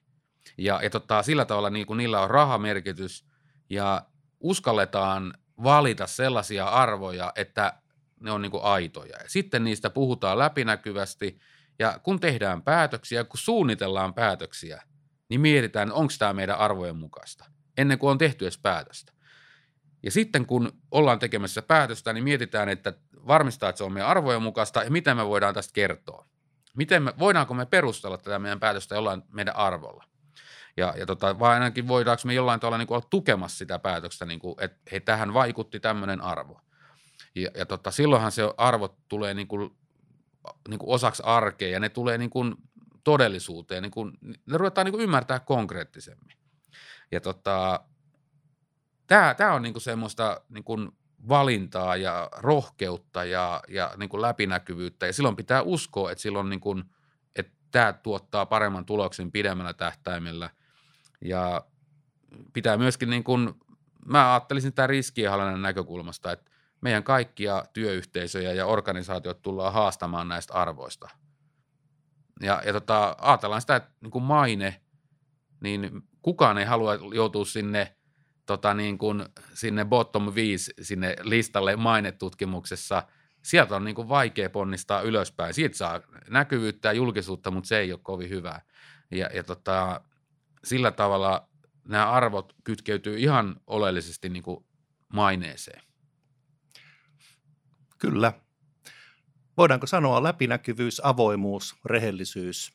Ja, 0.59 0.81
ja 0.83 0.91
tota, 0.91 1.23
sillä 1.23 1.45
tavalla 1.45 1.71
niin 1.71 1.87
kuin 1.87 1.97
niillä 1.97 2.21
on 2.21 2.31
rahamerkitys 2.31 3.27
ja 3.71 4.03
uskalletaan 4.41 5.35
valita 5.63 6.07
sellaisia 6.07 6.67
arvoja, 6.67 7.33
että 7.37 7.73
ne 8.21 8.31
on 8.31 8.43
niin 8.43 8.51
kuin 8.51 8.63
aitoja. 8.63 9.17
Ja 9.17 9.29
sitten 9.29 9.65
niistä 9.65 9.91
puhutaan 9.91 10.39
läpinäkyvästi 10.39 11.39
ja 11.79 12.01
kun 12.03 12.21
tehdään 12.21 12.63
päätöksiä, 12.63 13.25
kun 13.25 13.39
suunnitellaan 13.39 14.15
päätöksiä, 14.15 14.83
niin 15.29 15.41
mietitään, 15.41 15.93
onko 15.93 16.13
tämä 16.19 16.33
meidän 16.33 16.59
arvojen 16.59 16.97
mukaista, 16.97 17.45
ennen 17.77 17.99
kuin 17.99 18.11
on 18.11 18.19
tehty 18.19 18.45
edes 18.45 18.59
päätöstä. 18.59 19.13
Ja 20.03 20.11
sitten 20.11 20.47
kun 20.47 20.73
ollaan 20.91 21.19
tekemässä 21.19 21.63
päätöstä, 21.63 22.13
niin 22.13 22.25
mietitään, 22.25 22.69
että 22.69 22.93
varmistaa, 23.27 23.69
että 23.69 23.79
se 23.79 23.85
on 23.85 23.93
meidän 23.93 24.09
arvojen 24.09 24.43
mukaista 24.43 24.83
ja 24.83 24.91
miten 24.91 25.17
me 25.17 25.27
voidaan 25.27 25.55
tästä 25.55 25.73
kertoa. 25.73 26.27
Miten 26.77 27.03
me, 27.03 27.15
voidaanko 27.19 27.55
me 27.55 27.67
perustella 27.67 28.19
tätä 28.19 28.39
meidän 28.39 28.61
päätöstä 28.61 28.95
jollain 28.95 29.23
meidän 29.33 29.57
arvolla. 29.57 30.05
Ja, 30.77 30.95
ja 30.99 31.07
tota, 31.07 31.39
vai 31.39 31.55
ainakin 31.55 31.89
voidaanko 31.89 32.23
me 32.25 32.35
jollain 32.35 32.61
tavalla 32.61 32.79
niin 32.79 32.87
kuin 32.87 32.97
olla 32.97 33.07
tukemassa 33.11 33.59
sitä 33.59 33.79
päätöstä, 33.79 34.25
niin 34.25 34.41
kuin, 34.41 34.55
että 34.59 34.79
hei, 34.93 35.01
tähän 35.01 35.35
vaikutti 35.35 35.81
tämmöinen 35.81 36.21
arvo. 36.21 36.61
Ja, 37.35 37.51
ja 37.55 37.67
tota, 37.67 37.91
silloinhan 37.91 38.33
se 38.33 38.43
arvot 38.57 39.09
tulee 39.09 39.35
niin 39.35 39.49
kuin, 39.49 39.77
niin 40.69 40.79
kuin 40.79 40.95
osaksi 40.95 41.23
arkea 41.27 41.69
ja 41.69 41.81
ne 41.81 41.89
tulee 41.89 42.19
niin 42.19 42.31
kuin 42.31 42.55
todellisuuteen, 43.05 43.83
niin 43.83 43.91
kuin, 43.91 44.13
ne 44.23 44.59
ruvetaan 44.59 44.85
niin 44.85 44.93
kuin 44.93 45.03
ymmärtää 45.03 45.41
konkreettisemmin. 45.41 46.37
Ja 47.13 47.21
tota, 47.21 47.81
tämä, 49.07 49.35
tämä 49.35 49.53
on 49.53 49.63
niinku 49.63 49.81
semmoista 49.81 50.41
niinku 50.49 50.77
valintaa 51.29 51.97
ja 51.97 52.29
rohkeutta 52.37 53.25
ja, 53.25 53.63
ja 53.69 53.93
niinku 53.97 54.23
läpinäkyvyyttä. 54.23 55.07
Ja 55.07 55.13
silloin 55.13 55.37
pitää 55.37 55.63
uskoa, 55.63 56.11
että 56.11 56.23
silloin 56.23 56.51
niinku, 56.51 56.83
että 57.37 57.53
tämä 57.71 57.93
tuottaa 57.93 58.47
paremman 58.47 58.85
tuloksen 58.85 59.33
pidemmällä 59.33 59.73
tähtäimellä. 59.73 60.51
Ja 61.21 61.65
pitää 62.53 62.77
myöskin, 62.77 63.11
niin 63.11 63.25
kuin, 63.25 63.55
mä 64.07 64.33
ajattelisin 64.33 64.73
tämän 64.73 64.89
riskienhallinnan 64.89 65.63
näkökulmasta, 65.63 66.33
että 66.33 66.51
meidän 66.81 67.05
kaikkia 67.05 67.65
työyhteisöjä 67.73 68.53
ja 68.53 68.67
organisaatiot 68.67 69.43
tullaan 69.43 69.73
haastamaan 69.73 70.29
näistä 70.29 70.55
arvoista. 70.55 71.09
Ja, 72.41 72.63
ja 72.67 72.73
tota, 72.73 73.17
ajatellaan 73.21 73.61
sitä, 73.61 73.77
että 73.77 73.91
niin 74.01 74.11
kuin 74.11 74.25
maine, 74.25 74.81
niin 75.61 76.03
kukaan 76.23 76.59
ei 76.59 76.65
halua 76.65 76.95
joutua 76.95 77.45
sinne, 77.45 77.97
tota 78.47 78.75
niin 78.75 78.99
kuin, 78.99 79.25
sinne 79.55 79.85
bottom 79.85 80.35
5 80.35 80.75
sinne 80.83 81.17
listalle 81.23 81.77
mainetutkimuksessa. 81.77 83.03
Sieltä 83.43 83.77
on 83.77 83.85
niin 83.85 83.95
kuin 83.95 84.09
vaikea 84.09 84.51
ponnistaa 84.51 85.01
ylöspäin. 85.01 85.55
Siitä 85.55 85.77
saa 85.77 86.01
näkyvyyttä 86.31 86.89
ja 86.89 86.93
julkisuutta, 86.93 87.51
mutta 87.51 87.69
se 87.69 87.79
ei 87.79 87.93
ole 87.93 88.01
kovin 88.03 88.31
hyvää. 88.31 88.63
Ja, 89.11 89.31
ja 89.35 89.45
tota, 89.45 90.01
sillä 90.67 90.91
tavalla 90.91 91.49
nämä 91.89 92.11
arvot 92.11 92.53
kytkeytyy 92.65 93.19
ihan 93.19 93.61
oleellisesti 93.67 94.29
niin 94.29 94.43
kuin 94.43 94.65
maineeseen. 95.13 95.83
Kyllä. 97.99 98.33
Voidaanko 99.57 99.87
sanoa 99.87 100.23
läpinäkyvyys, 100.23 101.01
avoimuus, 101.05 101.77
rehellisyys? 101.85 102.73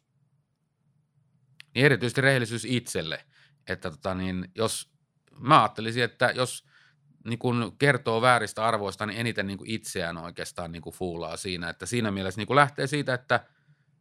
Niin 1.75 1.85
erityisesti 1.85 2.21
rehellisyys 2.21 2.65
itselle. 2.65 3.25
Että 3.67 3.91
tota 3.91 4.15
niin, 4.15 4.47
jos 4.55 4.91
mä 5.39 5.61
ajattelisin, 5.61 6.03
että 6.03 6.31
jos 6.35 6.65
niin 7.25 7.39
kun 7.39 7.75
kertoo 7.79 8.21
vääristä 8.21 8.65
arvoista, 8.65 9.05
niin 9.05 9.19
eniten 9.19 9.47
niin 9.47 9.59
itseään 9.65 10.17
oikeastaan 10.17 10.71
niin 10.71 10.83
fuulaa 10.93 11.37
siinä. 11.37 11.69
Että 11.69 11.85
siinä 11.85 12.11
mielessä 12.11 12.41
niin 12.41 12.55
lähtee 12.55 12.87
siitä, 12.87 13.13
että 13.13 13.45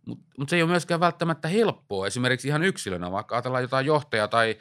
mutta 0.06 0.24
mut 0.38 0.48
se 0.48 0.56
ei 0.56 0.62
ole 0.62 0.70
myöskään 0.70 1.00
välttämättä 1.00 1.48
helppoa 1.48 2.06
esimerkiksi 2.06 2.48
ihan 2.48 2.62
yksilönä, 2.62 3.10
vaikka 3.10 3.34
ajatellaan 3.34 3.62
jotain 3.62 3.86
johtajaa 3.86 4.28
tai 4.28 4.56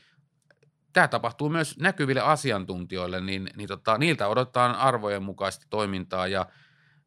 tämä 0.93 1.07
tapahtuu 1.07 1.49
myös 1.49 1.77
näkyville 1.77 2.21
asiantuntijoille, 2.21 3.21
niin, 3.21 3.49
niin 3.55 3.67
tota, 3.67 3.97
niiltä 3.97 4.27
odotetaan 4.27 4.75
arvojen 4.75 5.23
mukaista 5.23 5.65
toimintaa 5.69 6.27
ja, 6.27 6.45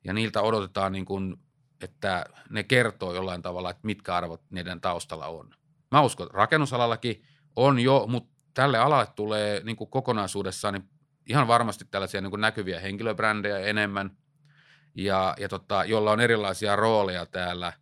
ja 0.04 0.12
niiltä 0.12 0.42
odotetaan, 0.42 0.92
niin 0.92 1.04
kuin, 1.04 1.36
että 1.80 2.24
ne 2.50 2.62
kertoo 2.62 3.14
jollain 3.14 3.42
tavalla, 3.42 3.70
että 3.70 3.86
mitkä 3.86 4.16
arvot 4.16 4.42
niiden 4.50 4.80
taustalla 4.80 5.26
on. 5.26 5.50
Mä 5.90 6.00
uskon, 6.00 6.26
että 6.26 6.38
rakennusalallakin 6.38 7.24
on 7.56 7.80
jo, 7.80 8.06
mutta 8.08 8.32
tälle 8.54 8.78
alalle 8.78 9.06
tulee 9.16 9.60
niin 9.64 9.76
kokonaisuudessaan 9.76 10.74
niin 10.74 10.88
ihan 11.28 11.48
varmasti 11.48 11.84
tällaisia 11.90 12.20
niin 12.20 12.40
näkyviä 12.40 12.80
henkilöbrändejä 12.80 13.58
enemmän, 13.58 14.16
ja, 14.94 15.34
ja 15.38 15.48
tota, 15.48 15.84
jolla 15.84 16.12
on 16.12 16.20
erilaisia 16.20 16.76
rooleja 16.76 17.26
täällä– 17.26 17.72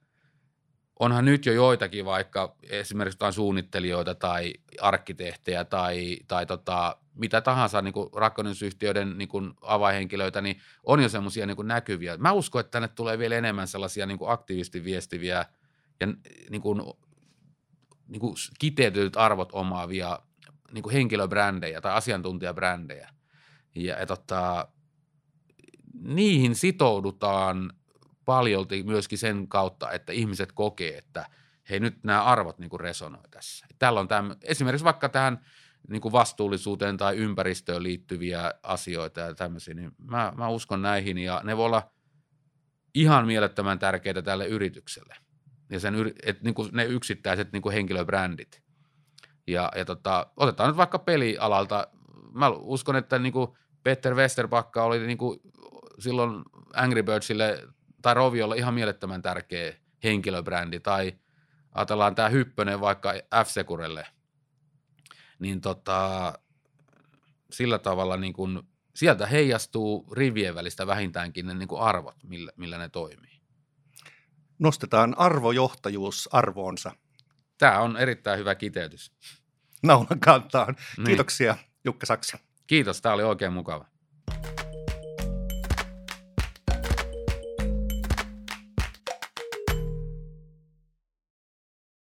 onhan 1.01 1.24
nyt 1.24 1.46
jo 1.46 1.53
joitakin 1.53 2.05
vaikka 2.05 2.57
esimerkiksi 2.62 3.14
jotain 3.14 3.32
suunnittelijoita 3.32 4.14
tai 4.14 4.55
arkkitehtejä 4.80 5.64
tai, 5.64 6.18
tai 6.28 6.46
tota, 6.46 6.96
mitä 7.14 7.40
tahansa 7.40 7.82
niin 7.82 7.92
kuin 7.92 8.09
rakennusyhtiöiden 8.16 9.18
niin 9.18 9.28
kuin 9.28 9.53
avainhenkilöitä, 9.61 10.40
niin 10.40 10.61
on 10.84 11.03
jo 11.03 11.09
semmoisia 11.09 11.46
niin 11.46 11.57
näkyviä. 11.62 12.16
Mä 12.16 12.32
uskon, 12.32 12.61
että 12.61 12.70
tänne 12.70 12.88
tulee 12.88 13.18
vielä 13.18 13.36
enemmän 13.36 13.68
sellaisia 13.68 14.07
niin 14.07 14.18
kuin 14.18 14.30
aktiivisesti 14.30 14.84
viestiviä 14.84 15.46
ja 16.01 16.07
niin 16.51 16.62
kuin, 16.62 16.82
niin 18.09 18.20
kuin 18.20 18.34
kiteytetyt 18.59 19.16
arvot 19.16 19.48
omaavia 19.53 20.18
niin 20.72 20.82
kuin 20.82 20.92
henkilöbrändejä 20.92 21.80
tai 21.80 21.92
asiantuntijabrändejä. 21.92 23.11
Ja, 23.74 23.98
ja 23.98 24.07
tota, 24.07 24.68
niihin 26.03 26.55
sitoudutaan 26.55 27.72
paljolti 28.25 28.83
myöskin 28.83 29.18
sen 29.18 29.49
kautta, 29.49 29.91
että 29.91 30.12
ihmiset 30.12 30.53
kokee, 30.53 30.99
että 30.99 31.27
hei 31.71 31.81
nyt 31.81 32.05
nämä 32.05 32.25
arvot 32.25 32.59
niin 32.59 32.71
kuin 32.71 32.81
resonoi 32.81 33.29
tässä. 33.31 33.66
Täällä 33.79 34.01
on 34.01 34.09
tämän, 34.09 34.37
esimerkiksi 34.43 34.85
vaikka 34.85 35.09
tähän 35.09 35.45
niin 35.89 36.01
kuin 36.01 36.12
vastuullisuuteen 36.12 36.97
tai 36.97 37.16
ympäristöön 37.16 37.83
liittyviä 37.83 38.55
asioita 38.62 39.21
ja 39.21 39.35
tämmöisiä, 39.35 39.75
niin 39.75 39.93
mä, 39.99 40.33
mä 40.37 40.49
uskon 40.49 40.83
näihin 40.83 41.18
ja 41.18 41.41
ne 41.45 41.57
voi 41.57 41.66
olla 41.66 41.91
ihan 42.95 43.27
mielettömän 43.27 43.79
tärkeitä 43.79 44.23
tälle 44.23 44.47
yritykselle. 44.47 45.16
Ja 45.71 45.81
sen, 45.81 45.95
että 46.23 46.45
niin 46.45 46.55
kuin 46.55 46.68
ne 46.73 46.85
yksittäiset 46.85 47.53
niin 47.53 47.62
kuin 47.62 47.73
henkilöbrändit. 47.73 48.62
Ja, 49.47 49.71
ja 49.77 49.85
tota, 49.85 50.27
otetaan 50.37 50.68
nyt 50.68 50.77
vaikka 50.77 50.99
pelialalta. 50.99 51.87
Mä 52.33 52.49
uskon, 52.49 52.97
että 52.97 53.18
niin 53.18 53.33
kuin 53.33 53.49
Peter 53.83 54.14
Westerbakka 54.14 54.85
oli 54.85 55.07
niin 55.07 55.18
kuin 55.18 55.41
silloin 55.99 56.43
Angry 56.75 57.03
Birdsille 57.03 57.68
tai 58.03 58.14
Roviolla 58.14 58.55
ihan 58.55 58.74
mielettömän 58.74 59.22
tärkeä 59.22 59.74
henkilöbrändi, 60.05 60.80
tai 60.80 61.12
ajatellaan 61.72 62.14
tämä 62.14 62.28
Hyppönen 62.28 62.80
vaikka 62.80 63.12
F-Securelle, 63.12 64.07
niin 65.38 65.61
tota, 65.61 66.32
sillä 67.53 67.78
tavalla 67.78 68.16
niin 68.16 68.32
kun, 68.32 68.68
sieltä 68.94 69.26
heijastuu 69.26 70.09
rivien 70.12 70.55
välistä 70.55 70.86
vähintäänkin 70.86 71.46
ne 71.46 71.55
niin 71.55 71.68
arvot, 71.78 72.16
millä, 72.22 72.53
millä 72.57 72.78
ne 72.78 72.88
toimii. 72.88 73.40
Nostetaan 74.59 75.14
arvojohtajuus 75.18 76.28
arvoonsa. 76.32 76.92
Tämä 77.59 77.80
on 77.80 77.96
erittäin 77.96 78.38
hyvä 78.38 78.55
kiteytys. 78.55 79.12
Naulan 79.82 80.20
kantaan. 80.20 80.76
Niin. 80.96 81.07
Kiitoksia 81.07 81.57
Jukka 81.84 82.07
Saksa. 82.07 82.38
Kiitos, 82.66 83.03
tämä 83.03 83.14
oli 83.14 83.22
oikein 83.22 83.53
mukava. 83.53 83.86